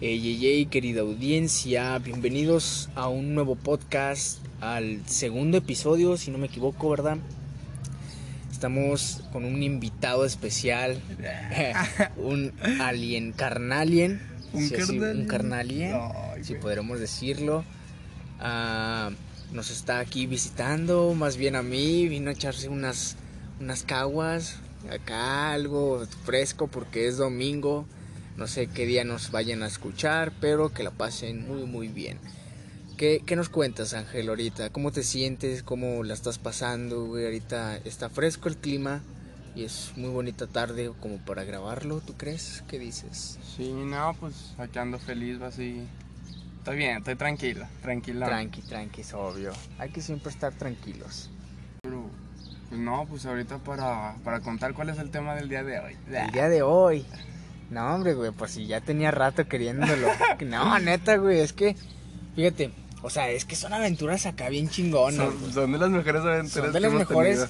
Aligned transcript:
Ey, 0.00 0.28
ey, 0.28 0.46
ey, 0.46 0.66
querida 0.66 1.00
audiencia, 1.00 1.98
bienvenidos 1.98 2.88
a 2.94 3.08
un 3.08 3.34
nuevo 3.34 3.56
podcast, 3.56 4.38
al 4.60 5.02
segundo 5.06 5.58
episodio, 5.58 6.16
si 6.16 6.30
no 6.30 6.38
me 6.38 6.46
equivoco, 6.46 6.88
¿verdad? 6.88 7.18
Estamos 8.52 9.22
con 9.32 9.44
un 9.44 9.60
invitado 9.60 10.24
especial, 10.24 11.02
un 12.16 12.52
alien 12.80 13.32
carnalien, 13.32 14.22
¿Un 14.52 14.68
si 14.68 14.74
carnalien? 14.76 15.20
un 15.20 15.26
carnalien, 15.26 15.96
si 16.42 16.54
podremos 16.54 17.00
decirlo. 17.00 17.64
Ah, 18.38 19.10
nos 19.52 19.72
está 19.72 19.98
aquí 19.98 20.26
visitando, 20.26 21.12
más 21.14 21.36
bien 21.36 21.56
a 21.56 21.64
mí, 21.64 22.06
vino 22.06 22.30
a 22.30 22.34
echarse 22.34 22.68
unas, 22.68 23.16
unas 23.58 23.82
caguas, 23.82 24.60
acá 24.92 25.50
algo 25.50 26.06
fresco 26.24 26.68
porque 26.68 27.08
es 27.08 27.16
domingo. 27.16 27.84
No 28.38 28.46
sé 28.46 28.68
qué 28.68 28.86
día 28.86 29.02
nos 29.02 29.32
vayan 29.32 29.64
a 29.64 29.66
escuchar, 29.66 30.30
pero 30.40 30.72
que 30.72 30.84
la 30.84 30.92
pasen 30.92 31.48
muy 31.48 31.64
muy 31.64 31.88
bien. 31.88 32.18
¿Qué, 32.96 33.20
qué 33.26 33.34
nos 33.34 33.48
cuentas, 33.48 33.94
Ángel, 33.94 34.28
ahorita? 34.28 34.70
¿Cómo 34.70 34.92
te 34.92 35.02
sientes? 35.02 35.64
¿Cómo 35.64 36.04
la 36.04 36.14
estás 36.14 36.38
pasando? 36.38 37.06
güey? 37.06 37.24
Ahorita 37.24 37.78
está 37.78 38.08
fresco 38.08 38.48
el 38.48 38.56
clima 38.56 39.02
y 39.56 39.64
es 39.64 39.92
muy 39.96 40.10
bonita 40.10 40.46
tarde 40.46 40.92
como 41.00 41.16
para 41.18 41.42
grabarlo, 41.42 42.00
¿tú 42.00 42.14
crees? 42.16 42.62
¿Qué 42.68 42.78
dices? 42.78 43.40
Sí, 43.56 43.72
no, 43.72 44.14
pues 44.20 44.54
aquí 44.56 44.78
ando 44.78 45.00
feliz, 45.00 45.42
va 45.42 45.48
así. 45.48 45.82
Estoy 46.58 46.76
bien, 46.76 46.98
estoy 46.98 47.16
tranquila, 47.16 47.68
tranquila. 47.82 48.26
Tranqui, 48.26 48.62
tranqui, 48.62 49.00
es 49.00 49.14
obvio. 49.14 49.50
Hay 49.80 49.90
que 49.90 50.00
siempre 50.00 50.30
estar 50.30 50.52
tranquilos. 50.54 51.28
Pero, 51.82 52.04
pues 52.68 52.80
no, 52.80 53.04
pues 53.08 53.26
ahorita 53.26 53.58
para, 53.58 54.14
para 54.22 54.38
contar 54.38 54.74
cuál 54.74 54.90
es 54.90 54.98
el 54.98 55.10
tema 55.10 55.34
del 55.34 55.48
día 55.48 55.64
de 55.64 55.80
hoy. 55.80 55.96
El 56.08 56.30
día 56.30 56.48
de 56.48 56.62
hoy. 56.62 57.04
No, 57.70 57.94
hombre, 57.94 58.14
güey, 58.14 58.30
pues 58.32 58.52
si 58.52 58.66
ya 58.66 58.80
tenía 58.80 59.10
rato 59.10 59.46
queriéndolo. 59.46 60.08
No, 60.46 60.78
neta, 60.78 61.16
güey, 61.16 61.40
es 61.40 61.52
que, 61.52 61.76
fíjate, 62.34 62.70
o 63.02 63.10
sea, 63.10 63.30
es 63.30 63.44
que 63.44 63.56
son 63.56 63.72
aventuras 63.72 64.24
acá 64.26 64.48
bien 64.48 64.68
chingonas. 64.70 65.16
Son, 65.16 65.52
son 65.52 65.72
de 65.72 65.78
las 65.78 65.90
mejores 65.90 66.22
aventuras 66.22 66.52
Son 66.52 66.66
de 66.66 66.72
que 66.72 66.80
las 66.80 66.90
hemos 66.92 67.00
mejores 67.08 67.38
tenido. 67.40 67.48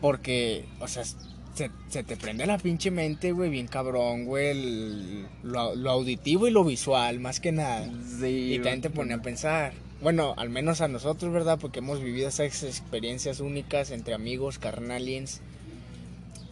porque, 0.00 0.64
o 0.80 0.88
sea, 0.88 1.04
se, 1.04 1.70
se 1.88 2.02
te 2.02 2.16
prende 2.16 2.46
la 2.46 2.58
pinche 2.58 2.90
mente, 2.90 3.30
güey, 3.30 3.48
bien 3.48 3.68
cabrón, 3.68 4.24
güey, 4.24 4.48
el- 4.50 5.26
lo, 5.44 5.74
lo 5.76 5.90
auditivo 5.92 6.48
y 6.48 6.50
lo 6.50 6.64
visual, 6.64 7.20
más 7.20 7.38
que 7.38 7.52
nada. 7.52 7.88
Sí, 8.20 8.54
Y 8.54 8.56
también 8.56 8.80
te 8.82 8.90
pone 8.90 9.14
a 9.14 9.22
pensar. 9.22 9.72
Bueno, 10.02 10.34
al 10.36 10.50
menos 10.50 10.80
a 10.80 10.88
nosotros, 10.88 11.32
¿verdad? 11.32 11.58
Porque 11.60 11.78
hemos 11.78 12.02
vivido 12.02 12.28
esas 12.28 12.62
experiencias 12.64 13.38
únicas 13.40 13.90
entre 13.92 14.12
amigos, 14.14 14.58
carnaliens, 14.58 15.40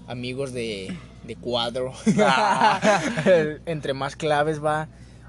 amigos 0.06 0.53
de, 0.53 0.97
de 1.25 1.37
cuadro. 1.37 1.92
entre 3.67 3.95
más 3.95 4.17
claves 4.17 4.62
va. 4.62 4.89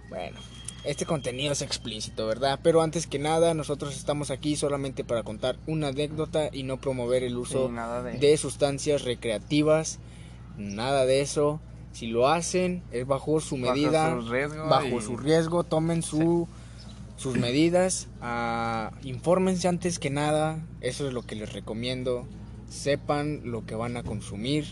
Bueno, 0.10 0.38
este 0.84 1.06
contenido 1.06 1.54
es 1.54 1.62
explícito, 1.62 2.28
¿verdad? 2.28 2.60
Pero 2.64 2.82
antes 2.82 3.08
que 3.08 3.20
nada, 3.20 3.54
nosotros 3.54 3.96
estamos 3.96 4.32
aquí 4.32 4.56
solamente 4.56 5.04
para 5.04 5.24
contar 5.24 5.58
una 5.68 5.88
anécdota 5.90 6.50
y 6.52 6.64
no 6.64 6.78
promover 6.80 7.24
el 7.24 7.38
uso 7.38 7.70
Sí, 7.70 7.74
de... 8.04 8.18
de 8.20 8.38
sustancias 8.38 9.04
recreativas. 9.04 10.00
Nada 10.58 11.06
de 11.06 11.22
eso. 11.22 11.60
Si 11.94 12.08
lo 12.08 12.28
hacen, 12.28 12.84
es 12.92 13.06
bajo 13.06 13.40
su 13.40 13.56
bajo 13.58 13.72
medida 13.74 14.12
su 14.20 14.30
riesgo 14.30 14.68
bajo 14.68 14.88
y- 15.00 15.02
su 15.02 15.16
riesgo, 15.18 15.64
tomen 15.64 16.02
su, 16.02 16.48
sus 17.18 17.38
medidas, 17.38 18.08
ah, 18.20 18.92
infórmense 19.04 19.68
antes 19.68 20.00
que 20.00 20.10
nada, 20.10 20.58
eso 20.82 21.08
es 21.08 21.14
lo 21.14 21.22
que 21.22 21.36
les 21.36 21.54
recomiendo, 21.54 22.26
sepan 22.68 23.42
lo 23.44 23.64
que 23.68 23.76
van 23.76 23.96
a 23.96 24.02
consumir, 24.02 24.66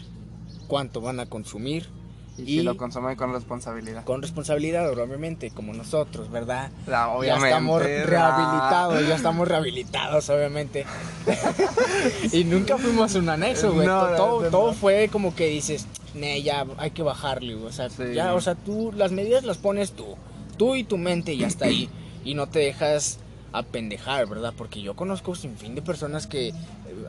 cuánto 0.71 1.01
van 1.01 1.19
a 1.19 1.25
consumir, 1.25 1.89
Y, 2.37 2.43
y- 2.43 2.45
si 2.45 2.63
lo 2.63 2.77
consumen 2.77 3.17
con 3.17 3.33
responsabilidad. 3.33 4.05
con 4.05 4.21
responsabilidad, 4.21 4.89
obviamente, 4.89 5.51
como 5.51 5.73
nosotros, 5.73 6.31
¿verdad? 6.31 6.71
Ah, 6.87 7.13
ya 7.25 7.35
estamos 7.35 7.81
obviamente, 7.81 8.05
rehabilitados, 8.05 9.07
ya 9.09 9.15
estamos 9.17 9.47
rehabilitados, 9.49 10.29
obviamente. 10.29 10.85
y 12.31 12.43
nunca 12.45 12.77
fuimos 12.77 13.15
un 13.15 13.27
anexo, 13.29 13.73
güey. 13.73 13.85
No, 13.85 13.99
To- 14.01 14.09
no, 14.11 14.15
todo, 14.15 14.41
no. 14.43 14.49
todo 14.49 14.73
fue 14.73 15.09
como 15.11 15.35
que 15.35 15.47
dices, 15.47 15.87
ne, 16.15 16.41
ya 16.41 16.65
hay 16.77 16.91
que 16.91 17.03
bajarle, 17.03 17.55
güey. 17.55 17.67
O 17.67 17.73
sea, 17.73 17.89
Sí. 17.89 18.13
ya, 18.13 18.33
o 18.33 18.39
sea, 18.41 18.55
tú, 18.55 18.91
las 18.95 19.11
medidas 19.11 19.43
las 19.43 19.57
pones 19.57 19.91
tú. 19.91 20.15
Tú 20.57 20.75
y 20.75 20.83
tu 20.85 20.97
mente 20.97 21.33
y 21.33 21.39
ya 21.39 21.47
está 21.47 21.65
ahí. 21.65 21.89
Y 22.23 22.33
no 22.33 22.47
te 22.47 22.59
dejas 22.59 23.19
apendejar, 23.51 24.27
¿verdad? 24.27 24.53
Porque 24.57 24.81
yo 24.81 24.95
conozco 24.95 25.35
sin 25.35 25.57
fin 25.57 25.75
de 25.75 25.81
personas 25.81 26.27
que, 26.27 26.53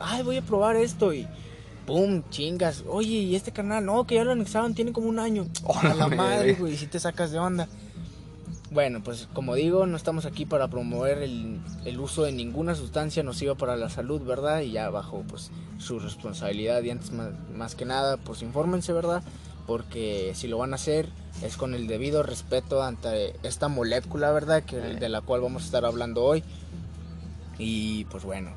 ay, 0.01 0.23
voy 0.25 0.39
a 0.39 0.43
probar 0.43 0.75
esto 0.77 1.13
y. 1.15 1.29
¡Pum! 1.87 2.23
Chingas. 2.31 2.85
Oye, 2.89 3.11
¿y 3.11 3.35
este 3.35 3.53
canal? 3.53 3.85
No, 3.85 4.07
que 4.07 4.17
ya 4.17 4.25
lo 4.25 4.33
anexaron, 4.33 4.75
tiene 4.75 4.93
como 4.93 5.09
un 5.09 5.19
año. 5.19 5.47
A 5.83 5.95
la 5.95 6.09
madre, 6.09 6.55
güey, 6.55 6.77
si 6.77 6.87
te 6.87 7.01
sacas 7.01 7.31
de 7.33 7.39
onda. 7.39 7.69
Bueno, 8.71 9.03
pues 9.05 9.29
como 9.35 9.55
digo, 9.55 9.85
no 9.85 9.99
estamos 9.99 10.25
aquí 10.25 10.47
para 10.47 10.69
promover 10.69 11.19
el, 11.19 11.61
el 11.85 12.01
uso 12.01 12.23
de 12.23 12.33
ninguna 12.33 12.75
sustancia 12.75 13.23
nociva 13.23 13.55
para 13.55 13.77
la 13.77 13.91
salud, 13.91 14.23
¿verdad? 14.23 14.63
Y 14.63 14.73
ya 14.73 14.89
bajo 14.89 15.25
pues 15.29 15.51
su 15.77 15.99
responsabilidad 15.99 16.83
y 16.83 16.89
antes 16.89 17.13
más, 17.13 17.33
más 17.55 17.75
que 17.75 17.85
nada, 17.85 18.17
pues 18.17 18.41
infórmense, 18.41 18.95
¿verdad? 18.95 19.23
Porque 19.67 20.33
si 20.35 20.49
lo 20.49 20.57
van 20.57 20.73
a 20.73 20.77
hacer 20.77 21.11
es 21.43 21.57
con 21.57 21.75
el 21.75 21.87
debido 21.87 22.23
respeto 22.23 22.83
ante 22.83 23.35
esta 23.43 23.69
molécula, 23.69 24.31
¿verdad? 24.33 24.63
Que, 24.63 24.77
de 24.77 25.09
la 25.09 25.21
cual 25.21 25.41
vamos 25.41 25.63
a 25.63 25.67
estar 25.67 25.85
hablando 25.85 26.25
hoy. 26.25 26.43
Y 27.59 28.05
pues 28.07 28.25
bueno, 28.25 28.53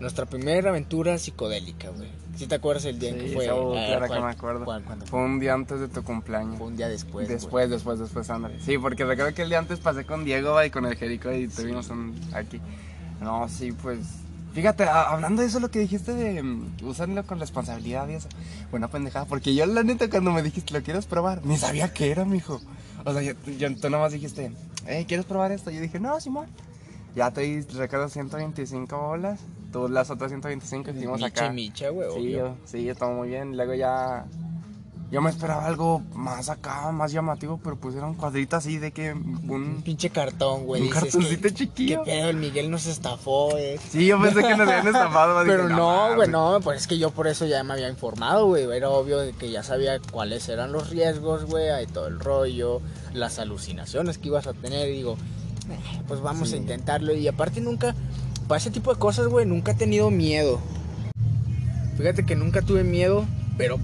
nuestra 0.00 0.26
primera 0.26 0.70
aventura 0.70 1.18
psicodélica, 1.18 1.88
güey. 1.90 2.08
¿Sí 2.36 2.46
te 2.46 2.54
acuerdas 2.56 2.84
el 2.84 2.98
día 2.98 3.10
en 3.10 3.16
que 3.18 3.28
Sí, 3.28 3.34
fue? 3.34 3.44
Eh, 3.44 3.48
claro 3.48 4.02
que 4.02 4.08
¿cuál- 4.08 4.22
me 4.24 4.30
acuerdo. 4.30 4.64
cuál- 4.66 4.84
cuándo 4.84 5.06
Fue 5.06 5.20
un 5.20 5.38
día 5.40 5.54
antes 5.54 5.80
de 5.80 5.88
tu 5.88 6.02
cumpleaños. 6.04 6.58
Fue 6.58 6.66
un 6.66 6.76
día 6.76 6.88
después. 6.88 7.28
Después, 7.28 7.70
después, 7.70 7.98
después, 7.98 8.28
ándale. 8.28 8.60
Sí, 8.60 8.76
porque 8.76 9.04
recuerdo 9.06 9.34
que 9.34 9.42
el 9.42 9.48
día 9.48 9.58
antes 9.58 9.80
pasé 9.80 10.04
con 10.04 10.24
Diego 10.24 10.62
y 10.62 10.70
con 10.70 10.84
el 10.84 10.96
Jerico 10.96 11.32
y 11.32 11.48
Sí. 11.48 11.62
tuvimos 11.62 11.88
un 11.88 12.14
aquí. 12.34 12.60
No, 13.22 13.48
sí, 13.48 13.72
pues. 13.72 14.00
Fíjate, 14.52 14.84
a- 14.84 15.10
hablando 15.10 15.40
de 15.42 15.48
eso, 15.48 15.60
lo 15.60 15.70
que 15.70 15.78
dijiste 15.78 16.12
de 16.14 16.42
mm, 16.42 16.76
usarlo 16.84 17.24
con 17.26 17.40
responsabilidad 17.40 18.06
y 18.08 18.14
eso. 18.14 18.28
Buena 18.70 18.88
pendejada, 18.88 19.24
porque 19.26 19.54
yo, 19.54 19.64
la 19.66 19.82
neta, 19.82 20.08
cuando 20.10 20.30
me 20.32 20.42
dijiste, 20.42 20.74
¿lo 20.74 20.82
quieres 20.82 21.06
probar? 21.06 21.44
Ni 21.44 21.56
sabía 21.56 21.92
qué 21.92 22.10
era, 22.10 22.24
mijo. 22.26 22.60
O 23.06 23.12
sea, 23.12 23.22
yo, 23.22 23.32
yo- 23.58 23.74
tú 23.76 23.88
nomás 23.90 24.12
dijiste, 24.12 24.52
hey, 24.86 25.04
¿quieres 25.08 25.24
probar 25.26 25.52
esto? 25.52 25.70
Yo 25.70 25.80
dije, 25.80 26.00
no, 26.00 26.20
Simón. 26.20 26.46
Ya 27.14 27.30
te 27.30 27.64
recuerdo, 27.74 28.10
125 28.10 28.98
bolas. 28.98 29.40
Tú 29.72 29.88
las 29.88 30.10
otras 30.10 30.30
125 30.30 30.90
hicimos 30.90 31.20
Micha 31.20 31.26
acá. 31.44 31.52
micha, 31.52 31.88
güey. 31.90 32.08
Sí, 32.14 32.30
yo- 32.30 32.54
sí, 32.64 32.88
estuvo 32.88 33.10
muy 33.12 33.28
bien. 33.28 33.56
Luego 33.56 33.74
ya. 33.74 34.24
Yo 35.08 35.20
me 35.22 35.30
esperaba 35.30 35.66
algo 35.66 36.02
más 36.14 36.48
acá, 36.48 36.90
más 36.90 37.12
llamativo, 37.12 37.60
pero 37.62 37.76
pusieron 37.76 38.14
cuadritos 38.14 38.58
así 38.58 38.78
de 38.78 38.90
que 38.90 39.12
Un 39.12 39.80
pinche 39.84 40.10
cartón, 40.10 40.64
güey. 40.66 40.82
un 40.82 40.88
cartoncito 40.88 41.42
¿qué- 41.42 41.54
chiquillo. 41.54 42.02
¿Qué 42.02 42.10
pedo? 42.10 42.30
El 42.30 42.36
Miguel 42.38 42.72
nos 42.72 42.86
estafó, 42.86 43.50
güey. 43.50 43.78
Sí, 43.78 44.06
yo 44.06 44.20
pensé 44.20 44.42
que 44.42 44.56
nos 44.56 44.68
habían 44.68 44.88
estafado. 44.88 45.40
dije, 45.44 45.56
Pero 45.56 45.68
no, 45.68 46.16
güey, 46.16 46.28
no, 46.28 46.58
pues 46.60 46.80
es 46.80 46.86
que 46.88 46.98
yo 46.98 47.12
por 47.12 47.28
eso 47.28 47.46
ya 47.46 47.62
me 47.62 47.74
había 47.74 47.88
informado, 47.88 48.46
güey. 48.46 48.64
Era 48.76 48.90
obvio 48.90 49.18
que 49.38 49.48
ya 49.48 49.62
sabía 49.62 50.00
cuáles 50.10 50.48
eran 50.48 50.72
los 50.72 50.90
riesgos, 50.90 51.44
güey, 51.44 51.84
y 51.84 51.86
todo 51.86 52.08
el 52.08 52.18
rollo, 52.18 52.80
las 53.14 53.38
alucinaciones 53.38 54.18
que 54.18 54.26
ibas 54.26 54.48
a 54.48 54.54
tener. 54.54 54.88
Y 54.88 54.92
digo, 54.96 55.16
"Eh, 55.70 56.02
pues 56.08 56.20
vamos 56.20 56.48
Sí. 56.48 56.56
a 56.56 56.58
intentarlo. 56.58 57.14
Y 57.14 57.28
aparte 57.28 57.60
nunca, 57.60 57.94
para 58.48 58.58
ese 58.58 58.70
tipo 58.70 58.92
de 58.92 58.98
cosas, 58.98 59.26
güey, 59.26 59.46
nunca 59.46 59.72
he 59.72 59.74
tenido 59.74 60.10
miedo. 60.10 60.60
Fíjate 61.96 62.24
que 62.24 62.36
nunca 62.36 62.62
tuve 62.62 62.84
miedo, 62.84 63.24
pero, 63.56 63.78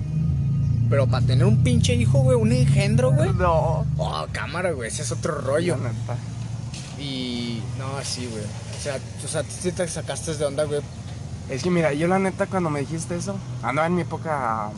pero 0.90 1.06
para 1.06 1.26
tener 1.26 1.46
un 1.46 1.62
pinche 1.62 1.94
hijo, 1.94 2.18
güey, 2.20 2.36
un 2.36 2.52
engendro, 2.52 3.12
güey. 3.12 3.32
No. 3.38 3.86
Oh, 3.96 4.26
cámara, 4.32 4.72
güey, 4.72 4.88
ese 4.88 5.02
es 5.02 5.12
otro 5.12 5.34
rollo. 5.34 5.76
Y 6.98 7.60
no, 7.78 7.86
sí, 8.04 8.28
güey. 8.30 8.44
O 8.44 8.82
sea, 8.82 8.98
o 9.24 9.28
sea, 9.28 9.42
tú 9.42 9.70
te 9.70 9.88
sacaste 9.88 10.34
de 10.34 10.44
onda, 10.44 10.64
güey. 10.64 10.80
Es 11.48 11.62
que 11.62 11.70
mira, 11.70 11.92
yo 11.92 12.06
la 12.06 12.18
neta, 12.18 12.46
cuando 12.46 12.70
me 12.70 12.80
dijiste 12.80 13.16
eso, 13.16 13.36
andaba 13.62 13.86
en 13.86 13.94
mi 13.94 14.02
época 14.02 14.70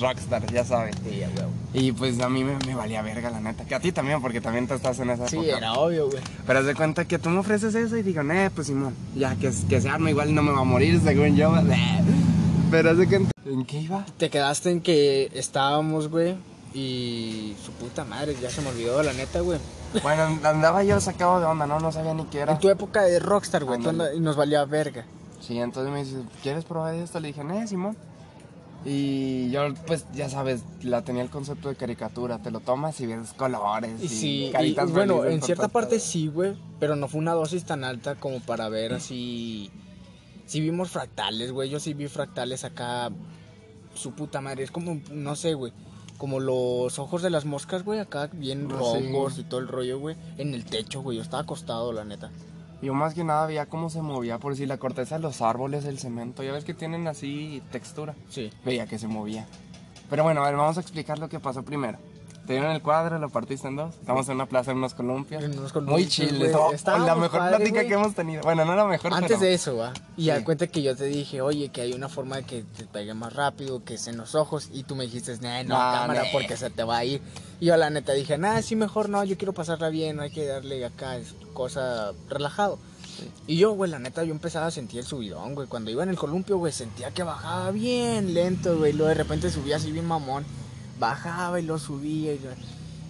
rockstar, 0.00 0.50
ya 0.52 0.64
sabes. 0.64 0.94
Sí, 1.08 1.18
ya, 1.18 1.28
güey. 1.30 1.46
Y 1.86 1.92
pues 1.92 2.20
a 2.20 2.28
mí 2.28 2.44
me, 2.44 2.56
me 2.66 2.74
valía 2.74 3.02
verga, 3.02 3.30
la 3.30 3.40
neta. 3.40 3.64
Que 3.64 3.74
a 3.74 3.80
ti 3.80 3.92
también, 3.92 4.20
porque 4.22 4.40
también 4.40 4.66
tú 4.68 4.74
estás 4.74 4.98
en 5.00 5.10
esa 5.10 5.28
Sí, 5.28 5.36
época. 5.36 5.56
era 5.58 5.72
obvio, 5.74 6.08
güey. 6.10 6.22
Pero 6.46 6.58
haz 6.60 6.66
de 6.66 6.74
cuenta 6.74 7.04
que 7.06 7.18
tú 7.18 7.30
me 7.30 7.38
ofreces 7.38 7.74
eso 7.74 7.96
y 7.96 8.02
digo, 8.02 8.22
eh, 8.22 8.50
pues 8.54 8.66
Simón, 8.68 8.94
ya 9.14 9.34
que, 9.36 9.50
que 9.68 9.80
se 9.80 9.88
arma, 9.88 10.10
igual 10.10 10.34
no 10.34 10.42
me 10.42 10.52
va 10.52 10.60
a 10.60 10.64
morir 10.64 11.00
según 11.02 11.36
yo. 11.36 11.52
Pero 12.70 12.90
haz 12.90 12.98
de 12.98 13.06
cuenta. 13.08 13.30
¿En 13.44 13.64
qué 13.64 13.80
iba? 13.80 14.04
Te 14.16 14.30
quedaste 14.30 14.70
en 14.70 14.80
que 14.80 15.30
estábamos, 15.34 16.08
güey. 16.08 16.36
Y 16.72 17.54
su 17.64 17.70
puta 17.72 18.04
madre, 18.04 18.34
ya 18.42 18.50
se 18.50 18.60
me 18.60 18.68
olvidó, 18.70 19.00
la 19.02 19.12
neta, 19.12 19.40
güey. 19.40 19.60
Bueno, 20.02 20.24
andaba 20.42 20.82
yo 20.82 21.00
sacado 21.00 21.38
de 21.38 21.46
onda, 21.46 21.68
¿no? 21.68 21.78
No 21.78 21.92
sabía 21.92 22.14
ni 22.14 22.24
qué 22.24 22.40
era. 22.40 22.54
En 22.54 22.58
tu 22.58 22.68
época 22.68 23.02
de 23.02 23.20
rockstar, 23.20 23.62
güey, 23.64 23.78
y 24.16 24.18
nos 24.20 24.34
valía 24.34 24.64
verga. 24.64 25.04
Sí, 25.40 25.56
entonces 25.60 25.92
me 25.92 26.02
dice, 26.02 26.16
¿quieres 26.42 26.64
probar 26.64 26.94
esto? 26.96 27.20
Le 27.20 27.28
dije, 27.28 27.42
eh, 27.42 27.66
Simón. 27.68 27.96
Y 28.84 29.50
yo, 29.50 29.72
pues, 29.86 30.04
ya 30.12 30.28
sabes, 30.28 30.62
la 30.82 31.02
tenía 31.02 31.22
el 31.22 31.30
concepto 31.30 31.68
de 31.70 31.74
caricatura. 31.76 32.38
Te 32.42 32.50
lo 32.50 32.60
tomas 32.60 33.00
y 33.00 33.06
ves 33.06 33.32
colores. 33.32 34.02
Y 34.02 34.08
sí, 34.08 34.44
y, 34.46 34.50
caritas 34.50 34.90
bueno, 34.92 35.24
en 35.24 35.40
cierta 35.42 35.68
parte 35.68 35.98
sí, 36.00 36.28
güey. 36.28 36.54
Pero 36.80 36.94
no 36.96 37.08
fue 37.08 37.20
una 37.20 37.32
dosis 37.32 37.64
tan 37.64 37.82
alta 37.84 38.16
como 38.16 38.40
para 38.40 38.68
ver 38.68 38.92
así. 38.92 39.70
Sí 40.46 40.60
vimos 40.60 40.90
fractales, 40.90 41.52
güey. 41.52 41.70
Yo 41.70 41.80
sí 41.80 41.94
vi 41.94 42.08
fractales 42.08 42.64
acá. 42.64 43.10
Su 43.94 44.12
puta 44.12 44.40
madre. 44.40 44.64
Es 44.64 44.70
como, 44.70 45.00
no 45.10 45.34
sé, 45.36 45.54
güey. 45.54 45.72
como 46.18 46.38
los 46.40 46.98
ojos 46.98 47.22
de 47.22 47.30
las 47.30 47.44
moscas, 47.44 47.84
güey, 47.84 47.98
acá 47.98 48.28
bien 48.32 48.68
Ah, 48.70 48.74
rojos 48.74 49.34
sí. 49.34 49.40
y 49.40 49.44
todo 49.44 49.60
el 49.60 49.68
rollo, 49.68 49.98
güey, 49.98 50.16
en 50.38 50.54
el 50.54 50.64
techo, 50.64 51.02
güey. 51.02 51.16
Yo 51.16 51.22
estaba 51.22 51.42
acostado, 51.42 51.92
la 51.92 52.04
neta. 52.04 52.30
Yo 52.84 52.92
más 52.92 53.14
que 53.14 53.24
nada 53.24 53.46
veía 53.46 53.64
cómo 53.64 53.88
se 53.88 54.02
movía, 54.02 54.38
por 54.38 54.54
si 54.56 54.66
la 54.66 54.76
corteza 54.76 55.14
de 55.14 55.22
los 55.22 55.40
árboles, 55.40 55.86
el 55.86 55.98
cemento, 55.98 56.42
ya 56.42 56.52
ves 56.52 56.64
que 56.64 56.74
tienen 56.74 57.08
así 57.08 57.62
textura. 57.72 58.14
Sí. 58.28 58.50
Veía 58.62 58.86
que 58.86 58.98
se 58.98 59.08
movía. 59.08 59.46
Pero 60.10 60.22
bueno, 60.22 60.42
a 60.42 60.46
ver, 60.46 60.56
vamos 60.56 60.76
a 60.76 60.82
explicar 60.82 61.18
lo 61.18 61.30
que 61.30 61.40
pasó 61.40 61.62
primero. 61.62 61.96
Te 62.46 62.52
dieron 62.52 62.72
el 62.72 62.82
cuadro, 62.82 63.18
lo 63.18 63.30
partiste 63.30 63.68
en 63.68 63.76
dos. 63.76 63.94
Estamos 63.94 64.28
en 64.28 64.34
una 64.34 64.44
plaza 64.46 64.70
en 64.72 64.76
unos 64.76 64.92
columpios. 64.92 65.42
En 65.42 65.52
unos 65.58 65.74
Muy 65.74 65.84
columpios, 65.86 66.08
chill. 66.10 66.38
güey. 66.38 66.52
oh, 66.52 66.72
la 66.98 67.14
mejor 67.14 67.38
padre, 67.40 67.56
plática 67.56 67.86
que 67.86 67.94
hemos 67.94 68.14
tenido. 68.14 68.42
Bueno, 68.42 68.66
no 68.66 68.76
la 68.76 68.84
mejor, 68.84 69.14
Antes 69.14 69.28
pero... 69.30 69.40
de 69.40 69.54
eso, 69.54 69.76
va. 69.78 69.94
Y 70.18 70.24
Sí. 70.24 70.28
da 70.28 70.44
cuenta 70.44 70.66
que 70.66 70.82
yo 70.82 70.94
te 70.94 71.04
dije, 71.04 71.40
oye, 71.40 71.70
que 71.70 71.80
hay 71.80 71.94
una 71.94 72.10
forma 72.10 72.36
de 72.36 72.42
que 72.44 72.62
te 72.76 72.84
pegue 72.84 73.14
más 73.14 73.32
rápido, 73.32 73.82
que 73.82 73.94
es 73.94 74.06
en 74.08 74.18
los 74.18 74.34
ojos. 74.34 74.68
Y 74.72 74.82
tú 74.82 74.94
me 74.94 75.04
dijiste, 75.04 75.34
nah, 75.40 75.62
no, 75.62 75.70
Nah, 75.78 76.00
cámara, 76.00 76.22
nah. 76.24 76.28
porque 76.32 76.56
se 76.58 76.68
te 76.68 76.84
va 76.84 76.98
a 76.98 77.04
ir. 77.06 77.22
Y 77.60 77.66
yo, 77.66 77.76
la 77.78 77.88
neta, 77.88 78.12
dije, 78.12 78.36
nah, 78.36 78.60
sí, 78.60 78.76
mejor 78.76 79.08
no, 79.08 79.24
yo 79.24 79.38
quiero 79.38 79.54
pasarla 79.54 79.88
bien, 79.88 80.20
hay 80.20 80.30
que 80.30 80.44
darle 80.46 80.84
acá, 80.84 81.16
es 81.16 81.34
cosa 81.54 82.12
relajado. 82.28 82.78
Y 83.46 83.56
yo, 83.56 83.72
güey, 83.72 83.90
la 83.90 83.98
neta, 84.00 84.22
yo 84.24 84.32
empezaba 84.32 84.66
a 84.66 84.70
sentir 84.70 84.98
el 85.00 85.06
subidón, 85.06 85.54
güey. 85.54 85.66
Cuando 85.66 85.90
iba 85.90 86.02
en 86.02 86.10
el 86.10 86.16
columpio, 86.18 86.58
güey, 86.58 86.72
sentía 86.74 87.10
que 87.12 87.22
bajaba 87.22 87.70
bien 87.70 88.34
lento, 88.34 88.76
güey. 88.76 88.90
Y 88.92 88.94
luego 88.96 89.08
de 89.08 89.14
repente 89.14 89.50
subía 89.50 89.76
así 89.76 89.92
bien 89.92 90.06
mamón. 90.06 90.44
Bajaba 91.08 91.60
y 91.60 91.62
lo 91.64 91.78
subía. 91.78 92.34
Y, 92.34 92.40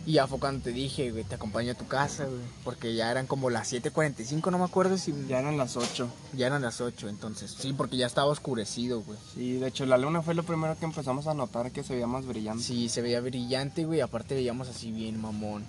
y 0.07 0.13
ya 0.13 0.27
fue 0.27 0.39
cuando 0.39 0.63
te 0.63 0.71
dije, 0.71 1.11
güey, 1.11 1.25
te 1.25 1.37
acompaño 1.37 1.73
a 1.73 1.75
tu 1.75 1.87
casa, 1.87 2.25
güey. 2.25 2.41
Porque 2.63 2.95
ya 2.95 3.11
eran 3.11 3.27
como 3.27 3.49
las 3.49 3.73
7.45, 3.73 4.51
no 4.51 4.59
me 4.59 4.65
acuerdo 4.65 4.99
si... 4.99 5.15
Ya 5.29 5.39
eran 5.39 5.57
las 5.57 5.77
8. 5.79 6.09
Ya 6.35 6.47
eran 6.49 6.61
las 6.61 6.81
8, 6.83 7.09
entonces. 7.09 7.57
Sí, 7.59 7.73
porque 7.73 7.97
ya 7.97 8.07
estaba 8.07 8.31
oscurecido, 8.31 9.01
güey. 9.01 9.19
Sí, 9.35 9.55
de 9.55 9.69
hecho 9.69 9.87
la 9.87 9.97
luna 9.97 10.21
fue 10.21 10.35
lo 10.35 10.43
primero 10.43 10.77
que 10.79 10.85
empezamos 10.85 11.27
a 11.27 11.35
notar 11.35 11.73
que 11.73 11.83
se 11.83 11.95
veía 11.95 12.07
más 12.07 12.27
brillante. 12.27 12.63
Sí, 12.63 12.91
se 12.91 13.01
veía 13.01 13.21
brillante, 13.21 13.87
güey. 13.87 14.03
Aparte 14.03 14.35
veíamos 14.35 14.69
así 14.69 14.93
bien 14.93 15.21
mamón. 15.21 15.65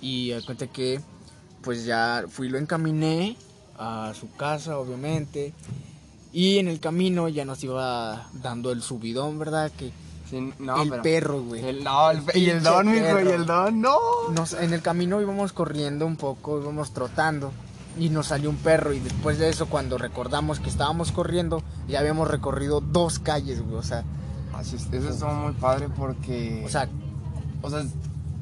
Y 0.00 0.30
de 0.30 0.42
cuenta 0.42 0.66
que, 0.66 1.00
pues 1.62 1.84
ya 1.84 2.24
fui 2.28 2.46
y 2.46 2.50
lo 2.50 2.58
encaminé 2.58 3.36
a 3.76 4.14
su 4.18 4.30
casa, 4.32 4.78
obviamente. 4.78 5.52
Y 6.32 6.56
en 6.56 6.68
el 6.68 6.80
camino 6.80 7.28
ya 7.28 7.44
nos 7.44 7.62
iba 7.62 8.30
dando 8.32 8.72
el 8.72 8.80
subidón, 8.80 9.38
¿verdad? 9.38 9.70
Que 9.76 9.92
Sí, 10.32 10.52
no, 10.58 10.80
el 10.82 10.88
pero- 10.88 11.02
perro, 11.02 11.42
güey. 11.42 11.62
El, 11.62 11.84
no, 11.84 12.10
el, 12.10 12.22
pe- 12.22 12.38
y 12.38 12.48
el 12.48 12.62
don, 12.62 12.90
mijo, 12.90 13.20
y 13.20 13.28
el 13.28 13.44
don, 13.44 13.82
no. 13.82 13.98
Nos, 14.34 14.54
en 14.54 14.72
el 14.72 14.80
camino 14.80 15.20
íbamos 15.20 15.52
corriendo 15.52 16.06
un 16.06 16.16
poco, 16.16 16.58
íbamos 16.60 16.92
trotando. 16.94 17.52
Y 17.98 18.08
nos 18.08 18.28
salió 18.28 18.48
un 18.48 18.56
perro. 18.56 18.94
Y 18.94 19.00
después 19.00 19.38
de 19.38 19.50
eso, 19.50 19.66
cuando 19.66 19.98
recordamos 19.98 20.58
que 20.58 20.70
estábamos 20.70 21.12
corriendo, 21.12 21.62
ya 21.86 22.00
habíamos 22.00 22.28
recorrido 22.28 22.80
dos 22.80 23.18
calles, 23.18 23.60
güey. 23.62 23.76
O 23.76 23.82
sea, 23.82 24.04
Así 24.54 24.76
es, 24.76 24.88
eso 24.90 25.10
estuvo 25.10 25.34
muy 25.34 25.52
padre 25.52 25.88
porque. 25.94 26.62
o 26.64 26.68
sea, 26.70 26.88
o 27.60 27.68
sea, 27.68 27.84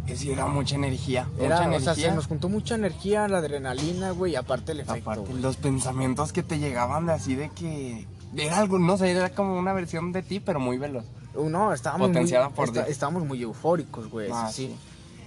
es 0.07 0.25
era 0.25 0.47
mucha 0.47 0.77
energía. 0.77 1.27
Era, 1.41 1.63
mucha 1.63 1.77
o 1.77 1.81
sea, 1.81 1.93
energía. 1.93 2.11
se 2.11 2.15
nos 2.15 2.27
juntó 2.29 2.49
mucha 2.49 2.77
energía, 2.77 3.27
la 3.27 3.39
adrenalina, 3.39 4.13
güey, 4.13 4.33
y 4.33 4.37
aparte 4.37 4.71
el 4.73 4.81
efecto. 4.81 5.11
Aparte, 5.11 5.31
güey. 5.31 5.43
los 5.43 5.57
pensamientos 5.57 6.33
que 6.33 6.45
te 6.45 6.61
llegaban 6.61 7.07
de 7.07 7.13
así 7.15 7.35
de 7.35 7.49
que. 7.51 8.07
Era 8.37 8.59
algo, 8.59 8.79
no 8.79 8.97
sé, 8.97 9.11
era 9.11 9.31
como 9.31 9.59
una 9.59 9.73
versión 9.73 10.13
de 10.13 10.23
ti, 10.23 10.39
pero 10.39 10.61
muy 10.61 10.79
veloz. 10.79 11.05
Uh, 11.35 11.49
No, 11.49 11.73
estábamos 11.73 12.09
Potenciada 12.09 12.49
muy, 12.49 12.56
por 12.56 12.69
esta- 12.69 12.81
Dios. 12.81 12.91
estábamos 12.93 13.25
muy 13.25 13.43
eufóricos, 13.43 14.09
güey, 14.11 14.29
Ah, 14.32 14.50
sí. 14.53 14.75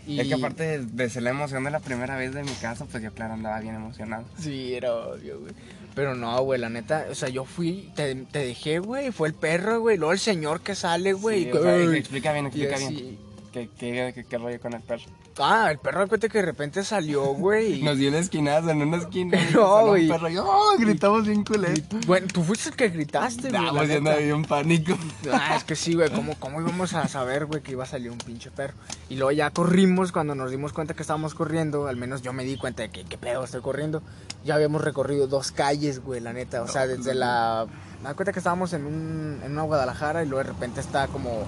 Y 0.05 0.19
Es 0.19 0.27
que 0.27 0.33
aparte 0.33 0.63
de, 0.63 0.85
de 0.85 1.09
ser 1.09 1.23
la 1.23 1.29
emoción 1.29 1.63
de 1.63 1.71
la 1.71 1.79
primera 1.79 2.17
vez 2.17 2.33
de 2.33 2.43
mi 2.43 2.51
casa, 2.51 2.83
pues 2.91 3.01
yo, 3.01 3.13
claro, 3.13 3.35
andaba 3.35 3.59
bien 3.61 3.75
emocionado. 3.75 4.25
Sí, 4.37 4.73
era 4.75 4.93
obvio, 4.93 5.39
güey. 5.39 5.53
Pero 5.95 6.13
no, 6.13 6.41
güey, 6.43 6.59
la 6.59 6.67
neta, 6.69 7.05
o 7.09 7.15
sea, 7.15 7.29
yo 7.29 7.45
fui, 7.45 7.89
te, 7.95 8.13
te 8.15 8.39
dejé, 8.39 8.79
güey, 8.79 9.11
fue 9.11 9.29
el 9.29 9.33
perro, 9.33 9.79
güey, 9.79 9.97
luego 9.97 10.11
el 10.11 10.19
señor 10.19 10.59
que 10.59 10.75
sale, 10.75 11.13
güey. 11.13 11.45
Sí, 11.45 11.51
o 11.53 11.61
sea, 11.61 11.81
explica 11.95 12.33
bien, 12.33 12.47
explica 12.47 12.77
bien. 12.77 13.17
¿Qué, 13.53 13.69
qué, 13.79 14.11
qué, 14.13 14.25
qué 14.25 14.37
rollo 14.37 14.59
con 14.59 14.73
el 14.73 14.81
perro? 14.81 15.03
Ah, 15.39 15.69
el 15.71 15.79
perro, 15.79 16.07
cuenta 16.07 16.29
que 16.29 16.37
de 16.37 16.45
repente 16.45 16.83
salió, 16.83 17.23
güey. 17.33 17.81
Nos 17.81 17.97
dio 17.97 18.09
el 18.09 18.15
esquinazo 18.15 18.69
en 18.69 18.81
una 18.81 18.97
esquina. 18.97 19.37
No, 19.53 19.83
un 19.83 19.89
güey. 19.89 20.07
perro 20.07 20.29
y 20.29 20.37
¡oh! 20.37 20.75
gritamos 20.77 21.25
bien 21.25 21.43
culé. 21.43 21.73
Bueno, 22.05 22.27
tú 22.31 22.43
fuiste 22.43 22.69
el 22.69 22.75
que 22.75 22.89
gritaste, 22.89 23.49
güey. 23.49 23.55
Estábamos 23.55 23.87
yendo 23.87 24.09
neta. 24.09 24.21
ahí 24.21 24.29
en 24.29 24.45
pánico. 24.45 24.93
Ah, 25.31 25.55
es 25.57 25.63
que 25.63 25.75
sí, 25.75 25.93
güey, 25.93 26.09
¿cómo, 26.11 26.35
¿cómo 26.39 26.61
íbamos 26.61 26.93
a 26.93 27.07
saber, 27.07 27.45
güey, 27.45 27.61
que 27.61 27.71
iba 27.71 27.83
a 27.83 27.87
salir 27.87 28.11
un 28.11 28.17
pinche 28.19 28.51
perro? 28.51 28.73
Y 29.09 29.15
luego 29.15 29.31
ya 29.31 29.49
corrimos, 29.51 30.11
cuando 30.11 30.35
nos 30.35 30.51
dimos 30.51 30.73
cuenta 30.73 30.93
que 30.93 31.01
estábamos 31.01 31.33
corriendo, 31.33 31.87
al 31.87 31.97
menos 31.97 32.21
yo 32.21 32.33
me 32.33 32.43
di 32.43 32.57
cuenta 32.57 32.83
de 32.83 32.89
que, 32.89 33.03
¿qué 33.03 33.17
pedo 33.17 33.43
estoy 33.43 33.61
corriendo? 33.61 34.01
Ya 34.45 34.55
habíamos 34.55 34.83
recorrido 34.83 35.27
dos 35.27 35.51
calles, 35.51 35.99
güey, 35.99 36.19
la 36.19 36.33
neta, 36.33 36.61
o 36.61 36.67
sea, 36.67 36.87
desde 36.87 37.13
la... 37.15 37.65
Me 38.01 38.09
da 38.09 38.15
cuenta 38.15 38.33
que 38.33 38.39
estábamos 38.39 38.73
en, 38.73 38.85
un, 38.85 39.39
en 39.43 39.51
una 39.51 39.61
Guadalajara 39.63 40.23
y 40.23 40.27
luego 40.27 40.43
de 40.43 40.51
repente 40.51 40.81
está 40.81 41.07
como 41.07 41.45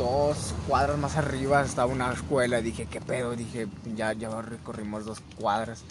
dos 0.00 0.54
cuadras 0.66 0.98
más 0.98 1.16
arriba, 1.16 1.62
estaba 1.62 1.92
una 1.92 2.10
escuela, 2.12 2.60
dije, 2.62 2.86
¿qué 2.90 3.00
pedo? 3.02 3.36
Dije, 3.36 3.68
ya, 3.94 4.14
ya 4.14 4.40
recorrimos 4.40 5.04
dos 5.04 5.18
cuadras. 5.38 5.82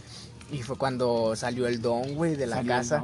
Y 0.51 0.63
fue 0.63 0.77
cuando 0.77 1.35
salió 1.35 1.67
el 1.67 1.79
don, 1.79 2.15
güey, 2.15 2.35
de 2.35 2.47
la 2.47 2.55
Salió 2.57 2.71
casa. 2.71 3.03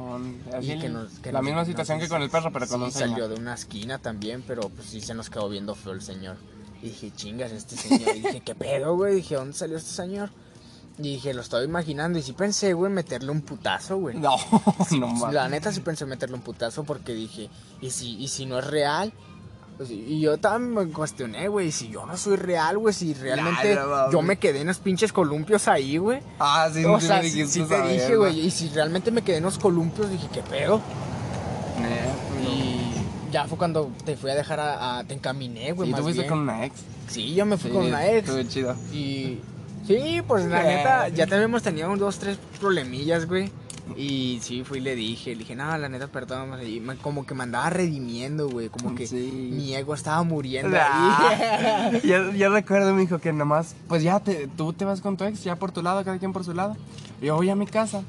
y 0.60 0.78
que 0.80 0.88
nos- 0.88 1.12
que 1.20 1.30
la 1.30 1.38
nos- 1.38 1.44
misma 1.44 1.60
nos- 1.60 1.68
situación 1.68 2.00
que 2.00 2.08
con 2.08 2.20
el 2.22 2.28
perro, 2.28 2.50
pero 2.52 2.66
con 2.66 2.80
sí, 2.80 2.84
un 2.86 2.92
señor. 2.92 3.08
salió 3.10 3.28
de 3.28 3.34
una 3.36 3.54
esquina 3.54 3.98
también, 3.98 4.42
pero 4.44 4.68
pues 4.68 4.88
sí 4.88 5.00
se 5.00 5.14
nos 5.14 5.30
quedó 5.30 5.48
viendo 5.48 5.76
feo 5.76 5.92
el 5.92 6.02
señor. 6.02 6.36
Y 6.82 6.86
dije, 6.88 7.12
chingas, 7.14 7.52
este 7.52 7.76
señor. 7.76 8.16
Y 8.16 8.20
dije, 8.20 8.40
¿qué 8.40 8.54
pedo, 8.56 8.96
güey? 8.96 9.14
Dije, 9.14 9.36
¿dónde 9.36 9.56
salió 9.56 9.76
este 9.76 9.90
señor? 9.90 10.30
Y 10.98 11.02
dije, 11.02 11.34
lo 11.34 11.42
estaba 11.42 11.62
imaginando. 11.62 12.18
Y 12.18 12.22
sí 12.22 12.32
pensé, 12.32 12.72
güey, 12.72 12.90
meterle 12.90 13.30
un 13.30 13.42
putazo, 13.42 13.96
güey. 13.98 14.16
No, 14.18 14.34
no 14.98 15.06
mames. 15.08 15.32
La 15.34 15.48
neta 15.48 15.70
sí 15.72 15.80
pensé 15.80 16.04
meterle 16.04 16.34
un 16.34 16.42
putazo 16.42 16.82
porque 16.82 17.12
dije, 17.14 17.48
¿y 17.80 17.90
si, 17.90 18.16
y 18.18 18.26
si 18.28 18.44
no 18.46 18.58
es 18.58 18.66
real? 18.66 19.12
Pues, 19.76 19.90
y 19.90 20.20
yo 20.20 20.38
también 20.38 20.72
me 20.86 20.92
cuestioné, 20.92 21.48
güey, 21.48 21.70
si 21.70 21.88
yo 21.90 22.06
no 22.06 22.16
soy 22.16 22.36
real, 22.36 22.78
güey, 22.78 22.94
si 22.94 23.12
realmente 23.12 23.78
yo 24.10 24.22
me 24.22 24.38
quedé 24.38 24.62
en 24.62 24.68
los 24.68 24.78
pinches 24.78 25.12
columpios 25.12 25.68
ahí, 25.68 25.98
güey. 25.98 26.20
Ah, 26.38 26.70
sí, 26.72 26.82
o 26.84 26.98
sí 26.98 27.06
sea, 27.06 27.20
me 27.20 27.28
sí, 27.28 27.46
sí 27.46 27.62
te 27.64 27.82
dije, 27.82 28.16
güey, 28.16 28.40
y 28.46 28.50
si 28.50 28.68
realmente 28.70 29.10
me 29.10 29.20
quedé 29.20 29.36
en 29.36 29.42
los 29.44 29.58
columpios, 29.58 30.10
dije, 30.10 30.28
¿qué 30.32 30.40
pedo? 30.42 30.80
Eh, 31.78 32.42
Y 32.48 33.30
ya 33.32 33.44
fue 33.46 33.58
cuando 33.58 33.90
te 34.04 34.16
fui 34.16 34.30
a 34.30 34.34
dejar 34.34 34.60
a, 34.60 34.98
a- 34.98 35.04
te 35.04 35.12
encaminé, 35.14 35.72
güey, 35.72 35.88
¿Y 35.90 35.92
más 35.92 35.98
tú 36.00 36.04
fuiste 36.04 36.22
bien. 36.22 36.30
con 36.30 36.38
una 36.40 36.64
ex? 36.64 36.74
Sí, 37.08 37.34
yo 37.34 37.44
me 37.44 37.56
fui 37.58 37.70
Sí, 37.70 37.76
con 37.76 37.86
una 37.86 38.06
ex. 38.10 38.28
Estuvo 38.30 38.48
chido. 38.50 38.74
Y 38.92 39.40
sí, 39.86 40.22
pues 40.26 40.46
la 40.46 40.62
Eh. 40.62 40.76
neta, 40.76 41.08
ya 41.08 41.24
también 41.26 41.42
hemos 41.44 41.62
tenido 41.62 41.94
dos, 41.96 42.18
tres 42.18 42.38
problemillas, 42.58 43.26
güey. 43.26 43.50
Y 43.96 44.40
sí, 44.42 44.64
fui 44.64 44.78
y 44.78 44.80
le 44.80 44.96
dije, 44.96 45.30
le 45.32 45.38
dije, 45.40 45.54
no, 45.54 45.76
la 45.78 45.88
neta, 45.88 46.08
perdón. 46.08 46.58
Y 46.66 46.80
me- 46.80 46.96
como 46.96 47.24
que 47.24 47.34
me 47.34 47.44
andaba 47.44 47.70
redimiendo, 47.70 48.48
güey. 48.48 48.68
Como 48.68 48.94
que 48.94 49.06
Sí. 49.06 49.50
mi 49.52 49.74
ego 49.74 49.94
estaba 49.94 50.22
muriendo 50.24 50.76
ahí. 50.76 50.82
Ah, 50.88 51.90
ya, 52.04 52.32
ya 52.32 52.48
recuerdo, 52.48 52.92
mijo, 52.94 53.18
que 53.18 53.32
nomás, 53.32 53.76
pues 53.88 54.02
ya 54.02 54.18
te, 54.20 54.48
tú 54.48 54.72
te 54.72 54.84
vas 54.84 55.00
con 55.00 55.16
tu 55.16 55.24
ex, 55.24 55.44
ya 55.44 55.56
por 55.56 55.70
tu 55.72 55.82
lado, 55.82 56.04
cada 56.04 56.18
quien 56.18 56.32
por 56.32 56.44
su 56.44 56.52
lado. 56.52 56.76
Yo 57.22 57.36
voy 57.36 57.48
a 57.50 57.54
mi 57.54 57.66
casa. 57.66 58.02